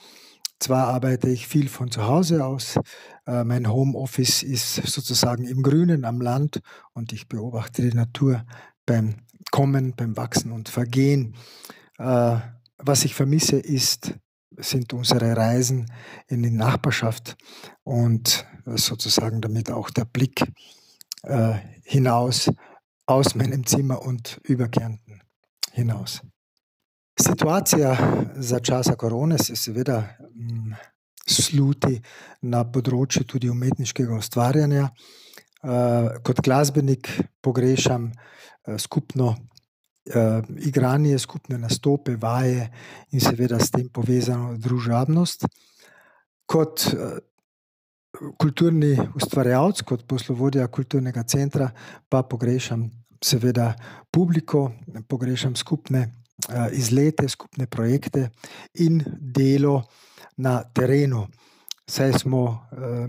Zwar 0.58 0.88
arbeite 0.88 1.28
ich 1.28 1.46
viel 1.46 1.68
von 1.68 1.90
zu 1.90 2.06
Hause 2.06 2.44
aus, 2.44 2.78
äh, 3.26 3.44
mein 3.44 3.70
Homeoffice 3.70 4.42
ist 4.42 4.74
sozusagen 4.74 5.44
im 5.44 5.62
Grünen 5.62 6.04
am 6.04 6.20
Land 6.20 6.60
und 6.94 7.12
ich 7.12 7.28
beobachte 7.28 7.82
die 7.82 7.94
Natur 7.94 8.44
beim 8.86 9.16
Kommen, 9.50 9.94
beim 9.94 10.16
Wachsen 10.16 10.52
und 10.52 10.68
Vergehen. 10.68 11.34
Äh, 11.98 12.38
was 12.78 13.04
ich 13.04 13.14
vermisse, 13.14 13.58
ist, 13.58 14.14
sind 14.56 14.92
unsere 14.92 15.36
Reisen 15.36 15.90
in 16.28 16.42
die 16.42 16.50
Nachbarschaft 16.50 17.36
und 17.84 18.46
sozusagen 18.64 19.40
damit 19.40 19.70
auch 19.70 19.90
der 19.90 20.04
Blick 20.04 20.42
äh, 21.22 21.54
hinaus 21.84 22.50
aus 23.06 23.34
meinem 23.34 23.66
Zimmer 23.66 24.02
und 24.02 24.40
über 24.44 24.68
Kärnten 24.68 25.20
hinaus. 25.72 26.22
Situacija 27.20 27.96
za 28.36 28.58
časa 28.60 28.94
korone 28.94 29.38
se 29.38 29.56
seveda 29.56 30.02
mm, 30.34 30.74
sluti 31.26 31.96
na 32.42 32.60
področju 32.68 33.24
tudi 33.24 33.48
umetniškega 33.48 34.18
ustvarjanja. 34.18 34.90
Eh, 35.66 36.08
kot 36.22 36.42
glasbenik 36.44 37.08
pogrešam 37.42 38.10
eh, 38.12 38.76
skupno 38.78 39.32
eh, 39.32 40.42
igranje, 40.68 41.18
skupne 41.18 41.58
nastope, 41.58 42.18
vaje 42.20 42.68
in 43.10 43.24
seveda 43.24 43.58
s 43.58 43.72
tem 43.72 43.88
povezano 43.88 44.52
družabnost. 44.60 45.48
Kot 46.46 46.84
kulturni 48.38 48.92
ustvarjalec, 49.18 49.82
kot 49.88 50.04
poslovodja 50.08 50.68
kulturnega 50.68 51.24
centra, 51.26 51.66
pa 52.08 52.22
pogrešam 52.22 52.84
seveda 53.24 53.72
publiko, 54.14 54.68
pogrešam 55.08 55.56
skupne 55.58 56.04
izlete, 56.72 57.28
skupne 57.28 57.66
projekte 57.66 58.30
in 58.74 59.02
delo 59.20 59.82
na 60.36 60.62
terenu. 60.62 61.26
Saj 61.88 62.12
smo 62.12 62.42
eh, 62.72 63.08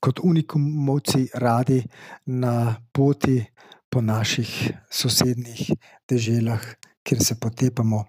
kot 0.00 0.20
unikumovci 0.22 1.28
radi 1.34 1.82
na 2.26 2.76
poti 2.92 3.44
po 3.90 4.00
naših 4.00 4.70
sosednjih 4.90 5.72
deželah, 6.08 6.62
kjer 7.02 7.24
se 7.24 7.34
potepamo 7.40 8.04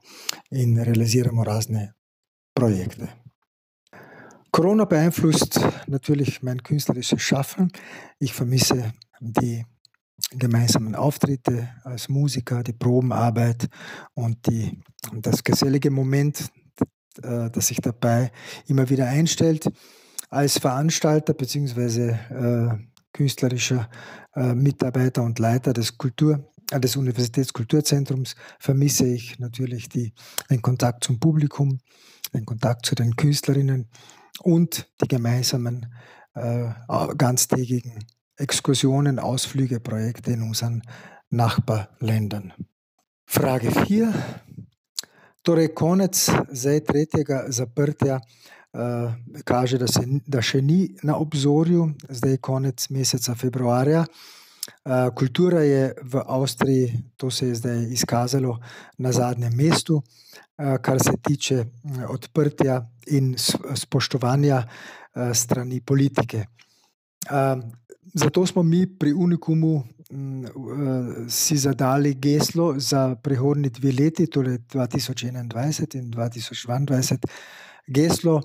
in 0.52 0.78
realiziramo 0.84 1.44
razne 1.44 1.94
Projekte. 2.54 3.08
Corona 4.52 4.86
beeinflusst 4.86 5.60
natürlich 5.88 6.44
mein 6.44 6.62
künstlerisches 6.62 7.22
Schaffen. 7.22 7.72
Ich 8.20 8.34
vermisse 8.34 8.92
die 9.22 9.66
gemeinsamen 10.32 10.96
Auftritte 10.96 11.70
als 11.84 12.10
Musiker, 12.10 12.64
die 12.64 12.74
Probenarbeit 12.74 13.68
und 14.14 14.48
die, 14.48 14.80
das 15.14 15.44
gesellige 15.44 15.92
Moment, 15.92 16.50
äh, 17.24 17.50
das 17.50 17.68
sich 17.68 17.78
dabei 17.78 18.32
immer 18.68 18.90
wieder 18.90 19.08
einstellt. 19.08 19.70
Als 20.30 20.58
Veranstalter 20.58 21.34
bzw. 21.34 22.10
Äh, 22.10 22.78
künstlerischer 23.14 23.90
äh, 24.36 24.54
Mitarbeiter 24.54 25.24
und 25.24 25.40
Leiter 25.40 25.74
des 25.74 25.98
Kultur 25.98 26.52
äh, 26.72 26.80
des 26.80 26.96
Universitätskulturzentrums 26.96 28.36
vermisse 28.60 29.08
ich 29.08 29.40
natürlich 29.40 29.90
die, 29.90 30.14
den 30.50 30.62
Kontakt 30.62 31.04
zum 31.04 31.20
Publikum, 31.20 31.80
den 32.34 32.46
Kontakt 32.46 32.86
zu 32.86 32.96
den 32.96 33.16
Künstlerinnen 33.16 33.90
und 34.42 34.90
die 35.02 35.08
gemeinsamen 35.08 35.94
äh, 36.34 36.70
ganztägigen 37.18 38.06
Exkursionen, 38.40 39.20
Ausflüge, 39.20 39.80
Projekte 39.80 40.32
in 40.32 40.42
unseren 40.42 40.82
Nachbarländern. 41.30 42.54
Frage 43.26 43.72
4. 43.72 44.14
Torej, 45.42 45.74
konec 45.74 46.30
zdaj 46.52 46.84
tretjega 46.86 47.46
zaprtja 47.50 48.20
uh, 48.20 49.14
kaže, 49.44 49.78
da, 49.78 49.88
se, 49.88 50.04
da 50.28 50.42
še 50.42 50.62
ni 50.62 50.84
na 51.04 51.16
obzorju, 51.18 51.88
zdaj 52.10 52.38
je 52.38 52.42
konec 52.44 52.90
meseca 52.90 53.36
februarja. 53.36 54.06
Uh, 54.06 55.10
kultura 55.18 55.64
je 55.66 55.94
v 56.04 56.24
Avstriji, 56.28 57.04
to 57.18 57.32
se 57.32 57.48
je 57.48 57.56
zdaj 57.56 57.84
izkazalo, 57.96 58.58
na 58.98 59.12
zadnjem 59.12 59.56
mestu, 59.58 59.98
uh, 59.98 60.78
kar 60.82 61.02
se 61.02 61.18
tiče 61.24 61.64
uh, 61.64 62.04
odprtja 62.14 62.82
in 63.08 63.34
spoštovanja 63.38 64.64
uh, 64.64 65.32
strani 65.34 65.82
politike. 65.82 66.46
Uh, 68.04 68.12
zato 68.14 68.46
smo 68.46 68.64
mi 68.64 68.98
pri 68.98 69.14
Unikumu 69.14 69.84
mm, 70.12 70.46
eh, 70.46 70.50
si 71.30 71.58
zadali 71.58 72.14
geslo 72.14 72.80
za 72.80 73.16
prihodni 73.16 73.70
dve 73.70 73.92
leti, 73.92 74.28
torej 74.28 74.58
2021 74.58 75.98
in 75.98 76.12
2022, 76.12 77.18
geslo 77.88 78.42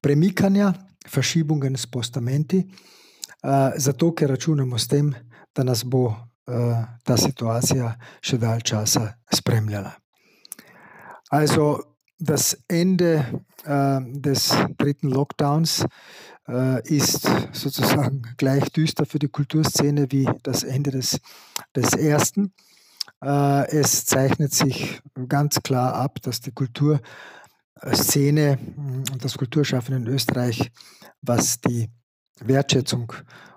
premikanja, 0.00 0.72
fašibungen 1.08 1.76
s 1.76 1.86
postamenti, 1.86 2.58
eh, 2.58 3.72
zato 3.76 4.14
ker 4.14 4.30
računamo 4.30 4.78
s 4.78 4.88
tem, 4.88 5.14
da 5.54 5.62
nas 5.62 5.84
bo 5.84 6.08
eh, 6.08 6.84
ta 7.04 7.16
situacija 7.16 7.94
še 8.20 8.38
dalj 8.38 8.60
časa 8.60 9.12
spremljala. 9.34 9.92
Also, 11.30 11.92
das 12.22 12.56
Ende 12.68 13.24
äh, 13.64 14.00
des 14.12 14.54
dritten 14.78 15.10
Lockdowns 15.10 15.84
ist 16.84 17.28
sozusagen 17.52 18.22
gleich 18.36 18.64
düster 18.70 19.06
für 19.06 19.18
die 19.18 19.28
Kulturszene 19.28 20.06
wie 20.10 20.28
das 20.42 20.64
Ende 20.64 20.90
des, 20.90 21.20
des 21.74 21.94
ersten. 21.94 22.52
Äh, 23.22 23.70
es 23.70 24.04
zeichnet 24.04 24.52
sich 24.52 25.00
ganz 25.28 25.62
klar 25.62 25.94
ab, 25.94 26.20
dass 26.22 26.40
die 26.40 26.52
Kulturszene 26.52 28.58
und 29.12 29.24
das 29.24 29.38
Kulturschaffen 29.38 29.94
in 29.94 30.08
Österreich, 30.08 30.72
was 31.20 31.60
die 31.60 31.88
Wertschätzung 32.40 33.12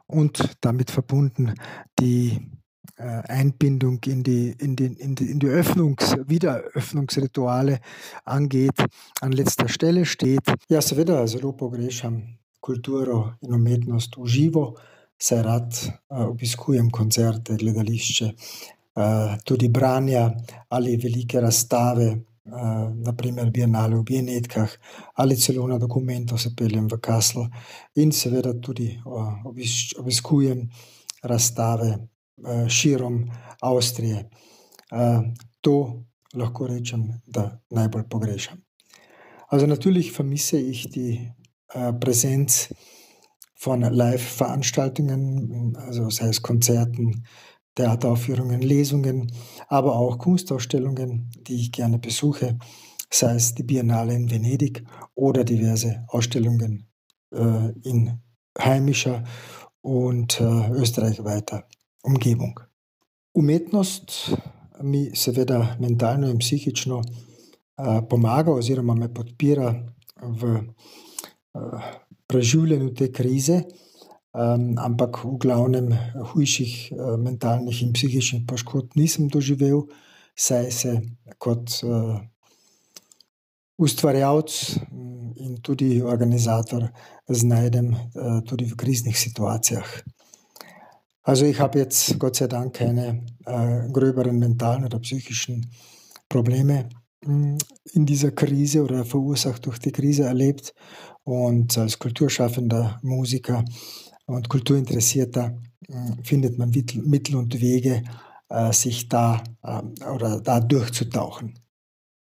und 0.05 0.55
damit 0.61 0.91
verbunden 0.91 1.55
die 1.99 2.47
äh, 2.97 3.03
Einbindung 3.03 3.99
in 4.05 4.23
die, 4.23 4.51
in 4.59 4.75
die, 4.75 4.85
in 4.85 5.15
die, 5.15 5.31
in 5.31 5.39
die 5.39 5.47
Öffnungs-, 5.47 6.29
Wiederöffnungsrituale 6.29 7.79
angeht, 8.23 8.85
an 9.21 9.31
letzter 9.31 9.67
Stelle 9.67 10.05
steht. 10.05 10.43
Ja, 10.69 10.81
seveda 10.81 11.25
zelo 11.25 11.53
pogrešam 11.53 12.37
kulturo 12.65 13.19
in 13.45 13.53
umetnost 13.53 14.17
v 14.17 14.27
živo, 14.27 14.63
saj 15.17 15.41
rad 15.45 15.77
uh, 15.81 16.25
obiskujem 16.27 16.89
koncerte, 16.91 17.57
gledališče, 17.61 18.31
uh, 18.31 19.35
tudi 19.45 19.69
branja 19.69 20.25
ali 20.69 20.97
velike 20.97 21.41
razstave, 21.41 22.09
uh, 22.15 22.89
naprimer 23.05 23.51
Bienale 23.51 23.99
v 23.99 24.03
Bienetkah 24.09 24.73
ali 25.21 25.37
celo 25.37 25.67
na 25.67 25.77
dokumentu 25.77 26.37
se 26.37 26.55
peljem 26.57 26.89
v 26.91 26.99
Kaslo 26.99 27.47
in 28.01 28.11
seveda 28.11 28.53
tudi 28.61 28.89
obis, 29.45 29.93
obiskujem 30.01 30.65
razstave 31.23 31.93
Eh, 32.43 32.69
širom 32.69 33.31
Avstrije. 33.61 34.29
Eh, 34.91 35.21
to 35.61 36.03
lahko 36.33 36.67
rečem, 36.67 37.21
da 37.25 37.61
najbolj 37.69 38.03
pogrešam. 38.09 38.57
Also 39.47 39.67
natürlich 39.67 40.11
vermisse 40.17 40.57
ich 40.57 40.91
die 40.91 41.33
Präsenz 41.67 42.73
von 43.55 43.81
Live-Veranstaltungen, 43.81 45.75
also 45.77 46.09
sei 46.09 46.27
es 46.27 46.41
Konzerten, 46.41 47.25
Theateraufführungen, 47.75 48.61
Lesungen, 48.61 49.31
aber 49.67 49.95
auch 49.95 50.17
Kunstausstellungen, 50.17 51.29
die 51.47 51.55
ich 51.55 51.71
gerne 51.71 51.99
besuche, 51.99 52.57
sei 53.09 53.35
es 53.35 53.53
die 53.55 53.63
Biennale 53.63 54.13
in 54.13 54.29
Venedig 54.29 54.83
oder 55.13 55.43
diverse 55.43 56.05
Ausstellungen 56.07 56.87
äh, 57.33 57.71
in 57.83 58.21
heimischer 58.57 59.23
und 59.81 60.39
äh, 60.39 60.69
österreichweiter 60.71 61.67
Umgebung. 62.03 62.59
Umetnost 63.33 64.31
mi 64.81 65.11
seveda 65.13 65.75
mentalno 65.79 66.29
in 66.29 66.37
psihično 66.37 66.97
uh, 66.97 68.07
pomaga 68.09 68.51
oziroma 68.51 68.95
me 68.95 69.09
podpira 69.13 69.73
v 70.21 70.59
preživljanju 72.27 72.93
te 72.93 73.11
krize, 73.13 73.61
ampak 74.35 75.21
v 75.23 75.37
glavnem 75.39 75.93
hujših 76.33 76.71
uh, 76.91 77.13
mentalnih 77.15 77.77
in 77.85 77.93
psihičnih 77.95 78.41
poškodb 78.47 78.97
nisem 78.99 79.29
doživel, 79.31 79.85
saj 80.35 80.71
se 80.71 80.95
kot 81.39 81.77
uh, 81.87 82.17
ustvarjalec 83.79 84.57
in 85.39 85.55
tudi 85.63 86.01
organizator 86.03 86.89
znajdem 87.27 87.93
uh, 87.95 88.41
tudi 88.43 88.67
v 88.67 88.75
kriznih 88.75 89.15
situacijah. 89.15 89.87
Also 91.27 91.45
ich 91.45 91.59
habe 91.59 91.79
jetzt 91.79 92.19
Gott 92.19 92.35
sei 92.35 92.47
Dank 92.47 92.75
keine 92.75 93.25
äh, 93.45 93.89
gröberen 93.91 94.37
mentalen 94.37 94.85
oder 94.85 94.99
psychischen 94.99 95.71
Probleme 96.29 96.87
hm, 97.23 97.57
in 97.93 98.05
dieser 98.05 98.31
Krise 98.31 98.83
oder 98.83 99.05
verursacht 99.05 99.65
durch 99.65 99.79
die 99.79 99.91
Krise 99.91 100.25
erlebt. 100.25 100.75
Und 101.25 101.77
als 101.77 101.97
kulturschaffender 101.99 102.99
Musiker 103.01 103.65
und 104.27 104.47
Kulturinteressierter 104.47 105.57
hm, 105.87 106.23
findet 106.23 106.57
man 106.57 106.69
Mittel 106.69 107.35
und 107.35 107.59
Wege, 107.59 108.03
äh, 108.49 108.71
sich 108.71 109.09
da 109.09 109.43
äh, 109.63 109.81
oder 110.07 110.39
da 110.39 110.59
durchzutauchen. 110.59 111.53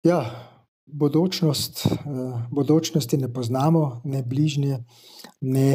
Ja, 0.04 0.48
bodočnost, 0.86 1.86
äh, 1.86 2.48
bodočnosti 2.50 3.16
ne 3.16 3.28
poznamo, 3.28 4.00
ne 4.04 4.22
bližnje, 4.22 4.84
ne 5.40 5.70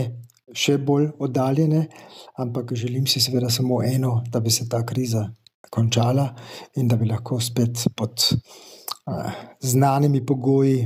še 0.54 0.78
bolj 0.78 1.14
oddaljene, 1.20 1.88
ampak 2.36 2.74
želim 2.76 3.08
si 3.08 3.22
seveda 3.22 3.50
samo 3.50 3.82
eno, 3.84 4.22
da 4.30 4.40
bi 4.40 4.52
se 4.52 4.68
ta 4.70 4.84
kriza 4.86 5.30
končala 5.70 6.28
in 6.76 6.88
da 6.88 6.96
bi 6.96 7.08
lahko 7.10 7.40
spet 7.42 7.88
pod 7.96 8.22
uh, 8.30 9.32
znanimi 9.60 10.26
pogoji 10.26 10.84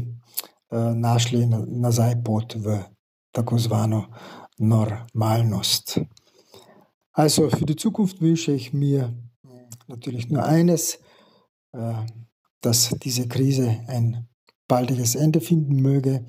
našli 0.95 1.47
na, 1.47 1.65
nazaj 1.67 2.23
pot 2.25 2.55
v 2.55 2.79
tako 3.33 3.59
zvano 3.59 4.07
Normalnost. 4.59 6.01
Also 7.13 7.51
für 7.51 7.67
die 7.67 7.77
Zukunft 7.77 8.21
wünsche 8.21 8.53
ich 8.53 8.73
mir 8.73 9.13
natürlich 9.87 10.31
nur 10.31 10.45
eines, 10.45 10.99
äh, 11.73 12.07
dass 12.61 12.97
diese 13.03 13.29
Krise 13.29 13.81
ein 13.87 14.29
baldiges 14.69 15.15
Ende 15.15 15.41
finden 15.41 15.83
möge 15.83 16.25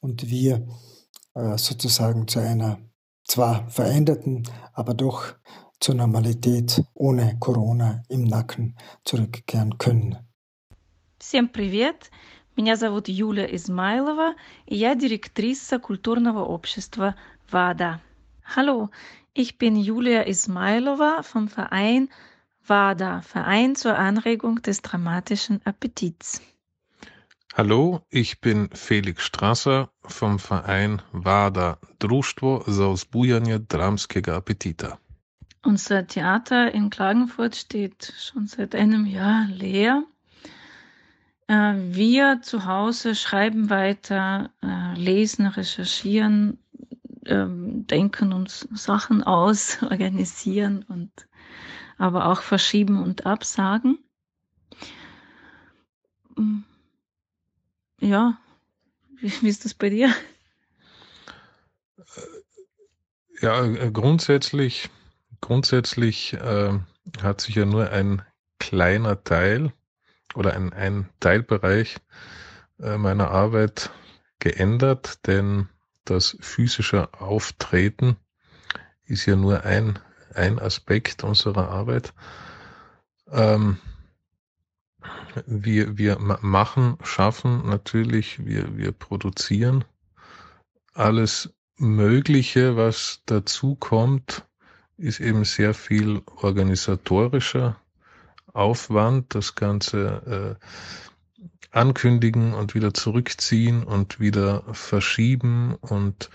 und 0.00 0.30
wir 0.30 0.66
Äh, 1.34 1.56
sozusagen 1.56 2.28
zu 2.28 2.40
einer 2.40 2.78
zwar 3.24 3.68
veränderten, 3.70 4.42
aber 4.74 4.92
doch 4.92 5.34
zur 5.80 5.94
Normalität 5.94 6.84
ohne 6.94 7.38
Corona 7.40 8.02
im 8.08 8.24
Nacken 8.24 8.76
zurückkehren 9.04 9.78
können. 9.78 10.18
Всем 11.18 11.48
привет! 11.48 12.10
Меня 12.56 12.76
зовут 12.76 13.08
Юлия 13.08 13.46
Измайлова, 13.56 14.34
и 14.66 14.76
я 14.76 14.94
директриса 14.94 15.78
культурного 15.78 16.44
общества 16.44 17.14
WADA. 17.50 18.00
Hallo, 18.56 18.90
ich 19.34 19.56
bin 19.56 19.76
Julia 19.76 20.26
Ismailova 20.26 21.22
vom 21.22 21.48
Verein 21.48 22.08
WADA, 22.66 23.22
Verein 23.22 23.74
zur 23.74 23.98
Anregung 23.98 24.60
des 24.62 24.82
dramatischen 24.82 25.60
Appetits. 25.64 26.42
Hallo, 27.54 28.00
ich 28.10 28.40
bin 28.40 28.70
Felix 28.72 29.24
Strasser 29.24 29.90
vom 30.04 30.38
Verein 30.38 31.02
WADA 31.12 31.78
Društvo 31.98 32.64
za 32.66 32.88
vzbujanje 32.88 33.58
dramskega 33.58 34.36
apetita. 34.36 34.96
Unser 35.64 36.06
Theater 36.06 36.74
in 36.74 36.90
Klagenfurt 36.90 37.54
steht 37.54 38.12
schon 38.18 38.46
seit 38.46 38.74
einem 38.74 39.06
Jahr 39.06 39.46
leer. 39.48 40.02
Äh, 41.47 41.75
wir 41.77 42.41
zu 42.41 42.65
Hause 42.65 43.15
schreiben 43.15 43.69
weiter, 43.69 44.51
äh, 44.61 44.93
lesen, 44.95 45.47
recherchieren, 45.47 46.59
ähm, 47.25 47.87
denken 47.87 48.33
uns 48.33 48.67
Sachen 48.73 49.23
aus, 49.23 49.81
organisieren 49.81 50.83
und 50.87 51.11
aber 51.97 52.27
auch 52.27 52.41
verschieben 52.41 53.01
und 53.01 53.25
absagen. 53.25 53.97
Mm. 56.35 56.59
Ja, 57.99 58.37
wie, 59.19 59.47
ist 59.47 59.65
das 59.65 59.73
bei 59.73 59.89
dir? 59.89 60.13
Ja, 63.41 63.65
äh, 63.65 63.89
grundsätzlich, 63.91 64.89
grundsätzlich 65.41 66.33
äh, 66.33 66.77
hat 67.21 67.41
sich 67.41 67.55
ja 67.55 67.65
nur 67.65 67.89
ein 67.89 68.21
kleiner 68.59 69.23
Teil 69.23 69.71
oder 70.37 70.53
ein, 70.53 70.71
ein 70.71 71.09
Teilbereich 71.19 71.97
äh, 72.79 72.97
meiner 72.97 73.31
Arbeit 73.31 73.89
geändert, 74.37 75.25
denn 75.25 75.67
das 76.05 76.37
physische 76.39 77.11
Auftreten 77.19 78.17
ist 79.05 79.25
ja 79.25 79.35
nur 79.35 79.63
ein, 79.63 79.97
ein 80.35 80.59
Aspekt 80.59 81.23
unserer 81.23 81.69
Arbeit. 81.69 82.13
Ähm, 83.31 83.79
wir, 85.47 85.97
wir 85.97 86.19
machen, 86.19 86.99
schaffen 87.03 87.67
natürlich, 87.67 88.45
wir, 88.45 88.77
wir 88.77 88.91
produzieren 88.91 89.85
alles 90.93 91.51
Mögliche, 91.77 92.75
was 92.77 93.21
dazu 93.25 93.75
kommt, 93.75 94.45
ist 94.97 95.19
eben 95.19 95.45
sehr 95.45 95.73
viel 95.73 96.21
organisatorischer 96.25 97.79
Aufwand, 98.53 99.35
das 99.35 99.55
Ganze 99.55 100.57
äh, 100.59 100.65
ankündigen 101.71 102.53
und 102.53 102.75
wieder 102.75 102.93
zurückziehen 102.93 103.83
und 103.83 104.19
wieder 104.19 104.63
verschieben 104.71 105.75
und 105.81 106.29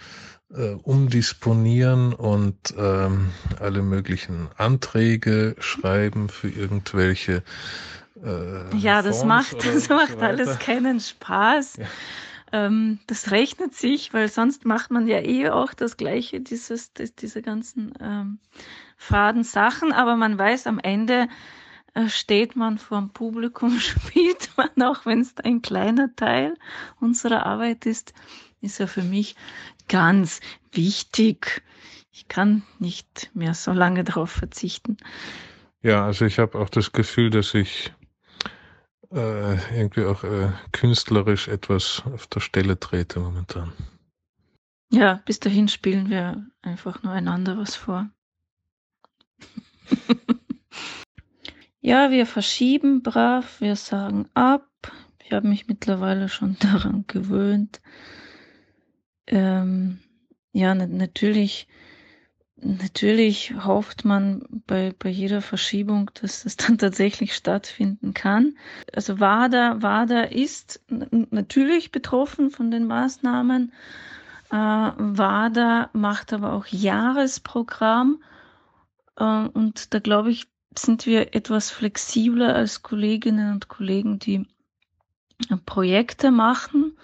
äh, 0.54 0.74
umdisponieren 0.74 2.12
und 2.12 2.74
ähm, 2.76 3.30
alle 3.58 3.82
möglichen 3.82 4.48
Anträge 4.56 5.56
schreiben 5.58 6.28
für 6.28 6.48
irgendwelche 6.48 7.42
äh, 8.22 8.76
ja, 8.76 9.02
das 9.02 9.24
macht, 9.24 9.64
das 9.64 9.88
macht 9.88 10.12
so 10.12 10.18
alles 10.18 10.58
keinen 10.58 11.00
Spaß. 11.00 11.78
Ja. 11.78 11.86
Ähm, 12.52 13.00
das 13.06 13.30
rechnet 13.30 13.74
sich, 13.74 14.12
weil 14.12 14.28
sonst 14.28 14.64
macht 14.66 14.90
man 14.90 15.06
ja 15.08 15.18
eh 15.20 15.48
auch 15.48 15.72
das 15.72 15.96
Gleiche, 15.96 16.40
dieses, 16.40 16.92
das, 16.92 17.14
diese 17.14 17.40
ganzen 17.40 17.94
ähm, 18.00 18.38
faden 18.96 19.42
Sachen, 19.42 19.92
aber 19.92 20.16
man 20.16 20.38
weiß 20.38 20.66
am 20.66 20.78
Ende, 20.78 21.28
steht 22.08 22.56
man 22.56 22.78
vor 22.78 22.98
dem 22.98 23.10
Publikum, 23.10 23.78
spielt 23.80 24.50
man, 24.56 24.70
auch 24.82 25.06
wenn 25.06 25.20
es 25.20 25.36
ein 25.38 25.62
kleiner 25.62 26.14
Teil 26.16 26.54
unserer 27.00 27.46
Arbeit 27.46 27.86
ist, 27.86 28.14
ist 28.60 28.78
ja 28.78 28.86
für 28.86 29.02
mich 29.02 29.36
ganz 29.88 30.40
wichtig. 30.72 31.62
Ich 32.12 32.28
kann 32.28 32.62
nicht 32.78 33.30
mehr 33.34 33.54
so 33.54 33.72
lange 33.72 34.04
darauf 34.04 34.30
verzichten. 34.30 34.96
Ja, 35.82 36.04
also 36.04 36.24
ich 36.24 36.38
habe 36.38 36.58
auch 36.58 36.68
das 36.68 36.92
Gefühl, 36.92 37.30
dass 37.30 37.54
ich 37.54 37.92
äh, 39.10 39.54
irgendwie 39.76 40.04
auch 40.04 40.22
äh, 40.24 40.50
künstlerisch 40.72 41.48
etwas 41.48 42.02
auf 42.06 42.26
der 42.28 42.40
Stelle 42.40 42.78
trete 42.78 43.20
momentan. 43.20 43.72
Ja, 44.90 45.22
bis 45.24 45.40
dahin 45.40 45.68
spielen 45.68 46.10
wir 46.10 46.46
einfach 46.60 47.02
nur 47.02 47.12
einander 47.12 47.56
was 47.58 47.74
vor. 47.74 48.08
ja, 51.82 52.10
wir 52.10 52.26
verschieben 52.26 53.02
brav, 53.02 53.60
wir 53.60 53.76
sagen 53.76 54.28
ab. 54.32 54.66
Ich 55.22 55.32
habe 55.32 55.48
mich 55.48 55.66
mittlerweile 55.68 56.28
schon 56.28 56.56
daran 56.60 57.04
gewöhnt. 57.06 57.82
Ähm, 59.26 59.98
ja, 60.52 60.74
natürlich 60.74 61.68
Natürlich 62.64 63.52
hofft 63.64 64.04
man 64.04 64.44
bei, 64.68 64.94
bei 64.96 65.08
jeder 65.08 65.42
Verschiebung, 65.42 66.12
dass 66.14 66.44
es 66.44 66.56
dann 66.56 66.78
tatsächlich 66.78 67.34
stattfinden 67.34 68.14
kann. 68.14 68.56
Also 68.94 69.18
WADA, 69.18 69.82
WADA 69.82 70.22
ist 70.22 70.80
natürlich 70.88 71.90
betroffen 71.90 72.50
von 72.50 72.70
den 72.70 72.86
Maßnahmen. 72.86 73.72
Äh, 74.50 74.54
WADA 74.54 75.90
macht 75.92 76.32
aber 76.32 76.52
auch 76.52 76.66
Jahresprogramm. 76.66 78.22
Äh, 79.16 79.24
und 79.24 79.92
da 79.92 79.98
glaube 79.98 80.30
ich, 80.30 80.46
sind 80.76 81.06
wir 81.06 81.34
etwas 81.34 81.70
flexibler 81.70 82.54
als 82.54 82.82
Kolleginnen 82.82 83.52
und 83.52 83.68
Kollegen, 83.68 84.18
die 84.18 84.46
Projekte 85.66 86.30
machen 86.30 86.96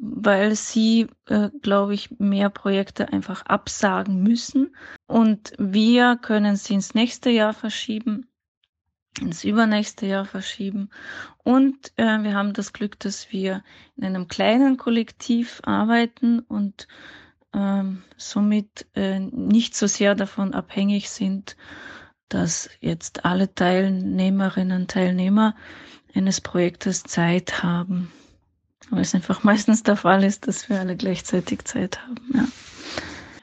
weil 0.00 0.54
sie, 0.54 1.08
äh, 1.26 1.50
glaube 1.62 1.94
ich, 1.94 2.18
mehr 2.18 2.50
Projekte 2.50 3.12
einfach 3.12 3.42
absagen 3.46 4.22
müssen. 4.22 4.74
Und 5.06 5.52
wir 5.58 6.16
können 6.16 6.56
sie 6.56 6.74
ins 6.74 6.94
nächste 6.94 7.30
Jahr 7.30 7.52
verschieben, 7.52 8.26
ins 9.20 9.44
übernächste 9.44 10.06
Jahr 10.06 10.24
verschieben. 10.24 10.90
Und 11.44 11.92
äh, 11.96 12.22
wir 12.22 12.34
haben 12.34 12.52
das 12.52 12.72
Glück, 12.72 12.98
dass 13.00 13.32
wir 13.32 13.62
in 13.96 14.04
einem 14.04 14.28
kleinen 14.28 14.76
Kollektiv 14.76 15.60
arbeiten 15.64 16.40
und 16.40 16.88
ähm, 17.54 18.02
somit 18.16 18.86
äh, 18.94 19.18
nicht 19.18 19.74
so 19.74 19.86
sehr 19.86 20.14
davon 20.14 20.54
abhängig 20.54 21.10
sind, 21.10 21.56
dass 22.28 22.68
jetzt 22.80 23.24
alle 23.24 23.54
Teilnehmerinnen 23.54 24.82
und 24.82 24.90
Teilnehmer 24.90 25.54
eines 26.14 26.40
Projektes 26.40 27.02
Zeit 27.02 27.62
haben 27.62 28.10
weil 28.90 29.02
es 29.02 29.14
einfach 29.14 29.42
meistens 29.44 29.82
der 29.82 29.96
Fall 29.96 30.24
ist, 30.24 30.46
dass 30.46 30.68
wir 30.68 30.80
alle 30.80 30.96
gleichzeitig 30.96 31.64
Zeit 31.64 32.00
haben. 32.06 32.16
Ja. 32.34 32.46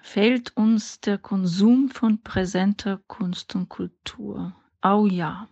Fehlt 0.01 0.55
uns 0.55 1.01
der 1.01 1.17
Konsum 1.17 1.89
von 1.89 2.21
präsenter 2.21 3.01
Kunst 3.07 3.53
und 3.55 3.69
Kultur? 3.69 4.55
Oh 4.81 5.07
ja. 5.09 5.47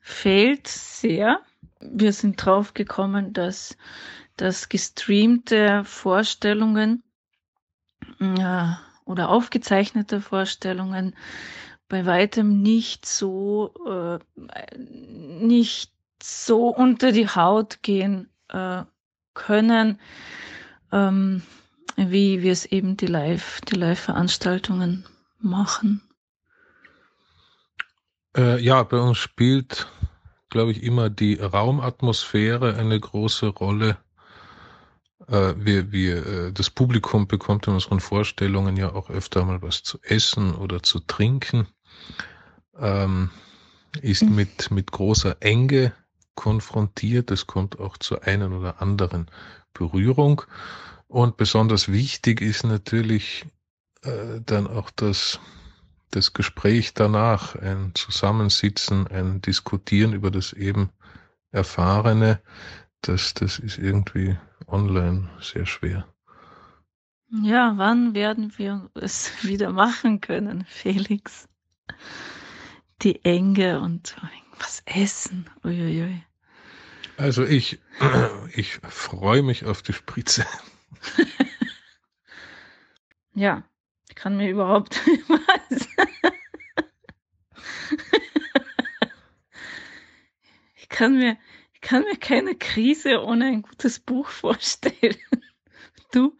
Fehlt 0.00 0.68
sehr. 0.68 1.40
Wir 1.80 2.12
sind 2.12 2.36
drauf 2.36 2.74
gekommen, 2.74 3.32
dass, 3.32 3.76
dass 4.36 4.68
gestreamte 4.68 5.84
Vorstellungen 5.84 7.02
äh, 8.20 8.66
oder 9.04 9.30
aufgezeichnete 9.30 10.20
Vorstellungen 10.20 11.16
bei 11.94 12.06
weitem 12.06 12.60
nicht 12.60 13.06
so 13.06 13.72
äh, 13.86 14.18
nicht 14.76 15.92
so 16.20 16.70
unter 16.70 17.12
die 17.12 17.28
Haut 17.28 17.82
gehen 17.82 18.28
äh, 18.48 18.82
können, 19.34 20.00
ähm, 20.90 21.42
wie 21.94 22.42
wir 22.42 22.50
es 22.50 22.66
eben 22.66 22.96
die 22.96 23.06
Live, 23.06 23.60
die 23.60 23.76
Live-Veranstaltungen 23.76 25.06
machen. 25.38 26.02
Äh, 28.36 28.60
ja, 28.60 28.82
bei 28.82 28.98
uns 28.98 29.18
spielt, 29.18 29.86
glaube 30.50 30.72
ich, 30.72 30.82
immer 30.82 31.10
die 31.10 31.34
Raumatmosphäre 31.34 32.74
eine 32.74 32.98
große 32.98 33.46
Rolle. 33.46 33.98
Äh, 35.28 35.54
wir, 35.56 35.92
wir, 35.92 36.26
äh, 36.26 36.52
das 36.52 36.70
Publikum 36.70 37.28
bekommt 37.28 37.66
in 37.68 37.74
unseren 37.74 38.00
Vorstellungen 38.00 38.76
ja 38.76 38.92
auch 38.92 39.10
öfter 39.10 39.44
mal 39.44 39.62
was 39.62 39.82
zu 39.82 39.98
essen 40.02 40.54
oder 40.54 40.82
zu 40.82 41.00
trinken. 41.00 41.68
Ähm, 42.78 43.30
ist 44.00 44.22
mhm. 44.22 44.34
mit, 44.34 44.70
mit 44.70 44.90
großer 44.90 45.36
Enge 45.40 45.92
konfrontiert. 46.34 47.30
Es 47.30 47.46
kommt 47.46 47.78
auch 47.78 47.96
zu 47.98 48.20
einen 48.20 48.52
oder 48.52 48.82
anderen 48.82 49.26
Berührung. 49.72 50.42
Und 51.06 51.36
besonders 51.36 51.90
wichtig 51.90 52.40
ist 52.40 52.64
natürlich 52.64 53.46
äh, 54.02 54.40
dann 54.44 54.66
auch 54.66 54.90
das, 54.90 55.38
das 56.10 56.32
Gespräch 56.32 56.94
danach, 56.94 57.54
ein 57.56 57.92
Zusammensitzen, 57.94 59.06
ein 59.06 59.40
Diskutieren 59.40 60.12
über 60.12 60.30
das 60.30 60.52
eben 60.52 60.90
Erfahrene. 61.52 62.40
Das, 63.00 63.34
das 63.34 63.58
ist 63.58 63.78
irgendwie 63.78 64.36
online 64.66 65.30
sehr 65.40 65.66
schwer. 65.66 66.06
Ja, 67.42 67.74
wann 67.76 68.14
werden 68.14 68.52
wir 68.56 68.90
es 68.94 69.30
wieder 69.42 69.70
machen 69.70 70.20
können, 70.20 70.64
Felix? 70.68 71.48
Die 73.02 73.24
Enge 73.24 73.80
und 73.80 74.16
was 74.58 74.82
essen. 74.86 75.50
Uiuiui. 75.64 76.22
Also 77.16 77.44
ich, 77.44 77.80
ich 78.54 78.76
freue 78.76 79.42
mich 79.42 79.64
auf 79.64 79.82
die 79.82 79.92
Spritze. 79.92 80.46
ja, 83.34 83.62
ich 84.08 84.14
kann 84.14 84.36
mir 84.36 84.48
überhaupt 84.50 85.00
was. 85.28 85.88
ich 90.76 90.88
kann 90.88 91.18
mir, 91.18 91.36
ich 91.72 91.80
kann 91.80 92.02
mir 92.02 92.16
keine 92.16 92.54
Krise 92.54 93.22
ohne 93.22 93.46
ein 93.46 93.62
gutes 93.62 93.98
Buch 93.98 94.28
vorstellen. 94.28 95.16
Du? 96.12 96.38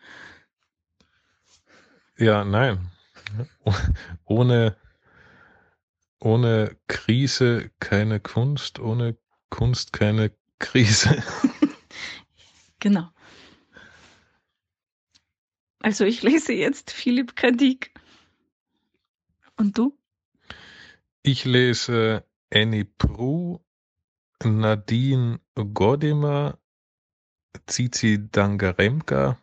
Ja, 2.16 2.44
nein. 2.44 2.92
Ohne 4.24 4.76
ohne 6.24 6.76
Krise 6.88 7.70
keine 7.80 8.18
Kunst, 8.18 8.80
ohne 8.80 9.16
Kunst 9.50 9.92
keine 9.92 10.32
Krise. 10.58 11.22
genau. 12.80 13.10
Also 15.80 16.04
ich 16.04 16.22
lese 16.22 16.54
jetzt 16.54 16.90
Philipp 16.90 17.36
Kadik. 17.36 17.92
Und 19.58 19.76
du? 19.76 19.96
Ich 21.22 21.44
lese 21.44 22.24
Annie 22.52 22.86
Prue, 22.86 23.60
Nadine 24.42 25.40
Godimer, 25.54 26.58
Zizi 27.66 28.30
Dangaremka, 28.30 29.38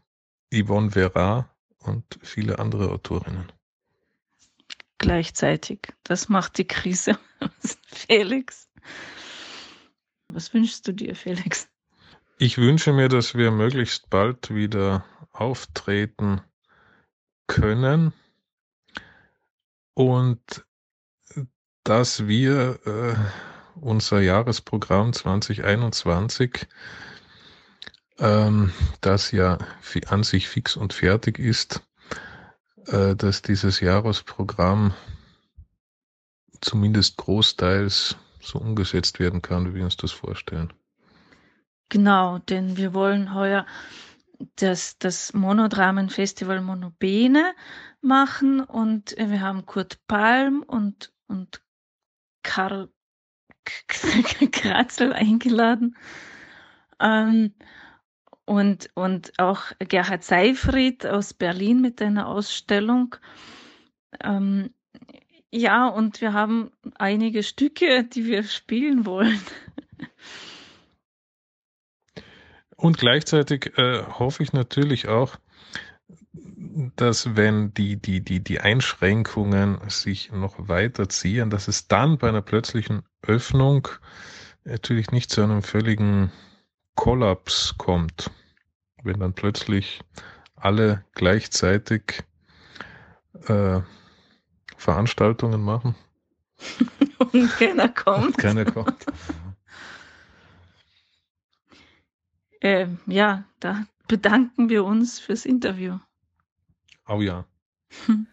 Yvonne 0.52 0.91
Vera 0.91 1.56
und 1.78 2.20
viele 2.24 2.58
andere 2.58 2.89
Autorinnen. 2.91 3.52
Gleichzeitig. 5.02 5.80
Das 6.04 6.30
macht 6.30 6.60
die 6.60 6.68
Krise. 6.68 7.18
Felix. 7.88 8.70
Was 10.30 10.54
wünschst 10.54 10.88
du 10.88 10.92
dir, 10.92 11.16
Felix? 11.16 11.68
Ich 12.38 12.60
wünsche 12.60 12.94
mir, 12.94 13.10
dass 13.10 13.34
wir 13.34 13.50
möglichst 13.50 14.12
bald 14.12 14.54
wieder 14.54 15.04
auftreten 15.32 16.42
können 17.48 18.14
und 19.96 20.64
dass 21.84 22.28
wir 22.28 22.80
äh, 22.86 23.16
unser 23.80 24.22
Jahresprogramm 24.22 25.14
2021, 25.14 26.68
ähm, 28.20 28.72
das 29.02 29.32
ja 29.32 29.58
an 30.06 30.22
sich 30.22 30.48
fix 30.48 30.76
und 30.76 30.94
fertig 30.94 31.40
ist, 31.40 31.82
äh, 32.88 33.15
dass 33.15 33.41
dieses 33.41 33.80
Jahresprogramm 33.80 34.94
zumindest 36.62 37.17
großteils 37.17 38.15
so 38.41 38.60
umgesetzt 38.60 39.20
werden 39.20 39.41
kann, 39.41 39.70
wie 39.70 39.76
wir 39.76 39.84
uns 39.84 39.98
das 39.98 40.12
vorstellen. 40.12 40.74
Genau, 41.89 42.39
denn 42.39 42.78
wir 42.78 42.94
wollen 42.94 43.34
heuer 43.34 43.65
das, 44.56 44.98
das 44.98 45.34
Monodramenfestival 45.34 46.62
Monobene 46.62 47.54
machen 48.02 48.62
und 48.62 49.15
wir 49.17 49.41
haben 49.41 49.65
Kurt 49.65 50.00
Palm 50.08 50.63
und, 50.65 51.12
und 51.28 51.62
Karl 52.44 52.89
Kratzel 53.65 55.13
eingeladen. 55.13 55.96
Ähm, 57.00 57.54
und, 58.45 58.89
und 58.95 59.34
auch 59.38 59.63
Gerhard 59.80 60.23
Seifried 60.23 61.06
aus 61.06 61.34
Berlin 61.34 61.82
mit 61.82 62.01
einer 62.01 62.27
Ausstellung. 62.27 63.15
Ähm, 64.21 64.73
ja, 65.51 65.88
und 65.88 66.21
wir 66.21 66.34
haben 66.34 66.71
einige 66.95 67.43
Stücke, 67.43 68.04
die 68.04 68.25
wir 68.25 68.43
spielen 68.43 69.06
wollen. 69.06 69.41
Und 72.75 72.97
gleichzeitig 72.97 73.77
äh, 73.77 74.04
hoffe 74.04 74.41
ich 74.41 74.54
natürlich 74.54 75.08
auch, 75.08 75.38
dass 76.95 77.36
wenn 77.36 77.73
die, 77.73 77.97
die, 77.97 78.21
die, 78.21 78.43
die 78.43 78.60
Einschränkungen 78.60 79.77
sich 79.88 80.32
noch 80.32 80.56
weiterziehen, 80.58 81.49
dass 81.49 81.67
es 81.67 81.88
dann 81.88 82.17
bei 82.17 82.30
einer 82.30 82.41
plötzlichen 82.41 83.04
Öffnung 83.21 83.88
natürlich 84.63 85.12
nicht 85.12 85.30
zu 85.30 85.43
einem 85.43 85.63
völligen 85.63 86.32
Kollaps 87.02 87.74
kommt. 87.80 88.30
Wenn 89.02 89.22
dann 89.22 89.34
plötzlich 89.34 90.02
alle 90.56 91.04
gleichzeitig 91.16 92.24
äh, 93.48 93.82
Veranstaltungen 94.78 95.64
machen. 95.64 95.96
Und 97.18 97.50
keiner 97.58 97.90
kommt. 97.90 98.26
Und 98.26 98.38
keiner 98.38 98.66
kommt. 98.66 99.04
äh, 102.60 102.86
ja, 103.08 103.46
da 103.60 103.88
bedanken 104.08 104.70
wir 104.70 104.84
uns 104.84 105.20
fürs 105.20 105.48
Interview. 105.48 105.98
Oh 107.08 107.22
ja. 107.22 107.46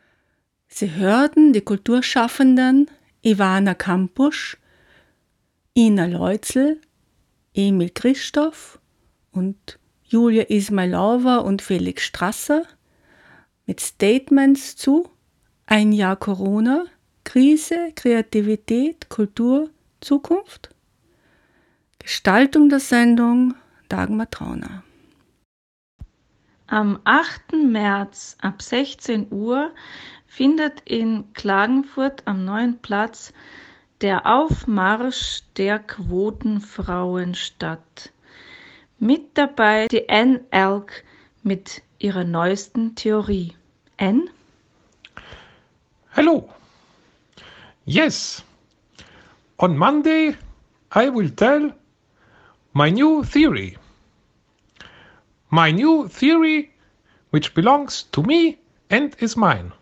Sie 0.68 0.94
hörten 0.94 1.54
die 1.54 1.62
Kulturschaffenden 1.62 2.90
Ivana 3.22 3.72
Kampusch, 3.72 4.58
Ina 5.74 6.04
Leutzel, 6.04 6.82
Emil 7.54 7.90
Christoph 7.90 8.78
und 9.32 9.78
Julia 10.04 10.44
Ismailova 10.44 11.38
und 11.38 11.62
Felix 11.62 12.02
Strasser 12.04 12.64
mit 13.66 13.80
Statements 13.80 14.76
zu 14.76 15.08
Ein 15.66 15.92
Jahr 15.92 16.16
Corona, 16.16 16.84
Krise, 17.24 17.92
Kreativität, 17.94 19.08
Kultur, 19.10 19.70
Zukunft. 20.00 20.70
Gestaltung 21.98 22.70
der 22.70 22.80
Sendung 22.80 23.54
Dagmar 23.88 24.30
Trauner. 24.30 24.82
Am 26.68 27.00
8. 27.04 27.52
März 27.64 28.36
ab 28.40 28.62
16 28.62 29.28
Uhr 29.30 29.72
findet 30.26 30.80
in 30.84 31.32
Klagenfurt 31.32 32.22
am 32.26 32.44
Neuen 32.44 32.78
Platz 32.78 33.32
der 34.00 34.26
Aufmarsch 34.26 35.42
der 35.56 35.78
Quotenfrauen 35.80 37.34
statt. 37.34 38.12
Mit 38.98 39.36
dabei 39.36 39.88
die 39.88 40.08
Anne 40.08 40.44
Elk 40.50 41.04
mit 41.42 41.82
ihrer 41.98 42.24
neuesten 42.24 42.94
Theorie. 42.94 43.54
Anne? 43.96 44.26
Hello. 46.10 46.48
Yes. 47.84 48.44
On 49.58 49.76
Monday, 49.76 50.36
I 50.94 51.08
will 51.08 51.30
tell 51.30 51.74
my 52.72 52.90
new 52.90 53.24
theory. 53.24 53.76
My 55.50 55.72
new 55.72 56.06
theory, 56.08 56.70
which 57.30 57.54
belongs 57.54 58.08
to 58.12 58.22
me 58.22 58.58
and 58.90 59.14
is 59.20 59.36
mine. 59.36 59.72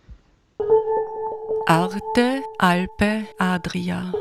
Arte, 1.69 2.43
Alpe, 2.59 3.35
Adria. 3.39 4.13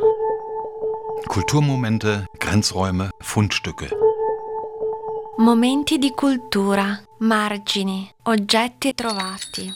Kulturmomente, 1.27 2.25
Grenzräume, 2.39 3.11
Fundstücke. 3.19 3.89
Momenti 5.37 5.99
di 5.99 6.09
cultura, 6.09 6.99
margini, 7.19 8.11
oggetti 8.23 8.95
trovati. 8.95 9.71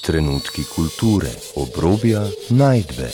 Trenutki 0.00 0.64
kulture, 0.64 1.38
obrobja, 1.56 2.26
najdbe. 2.48 3.10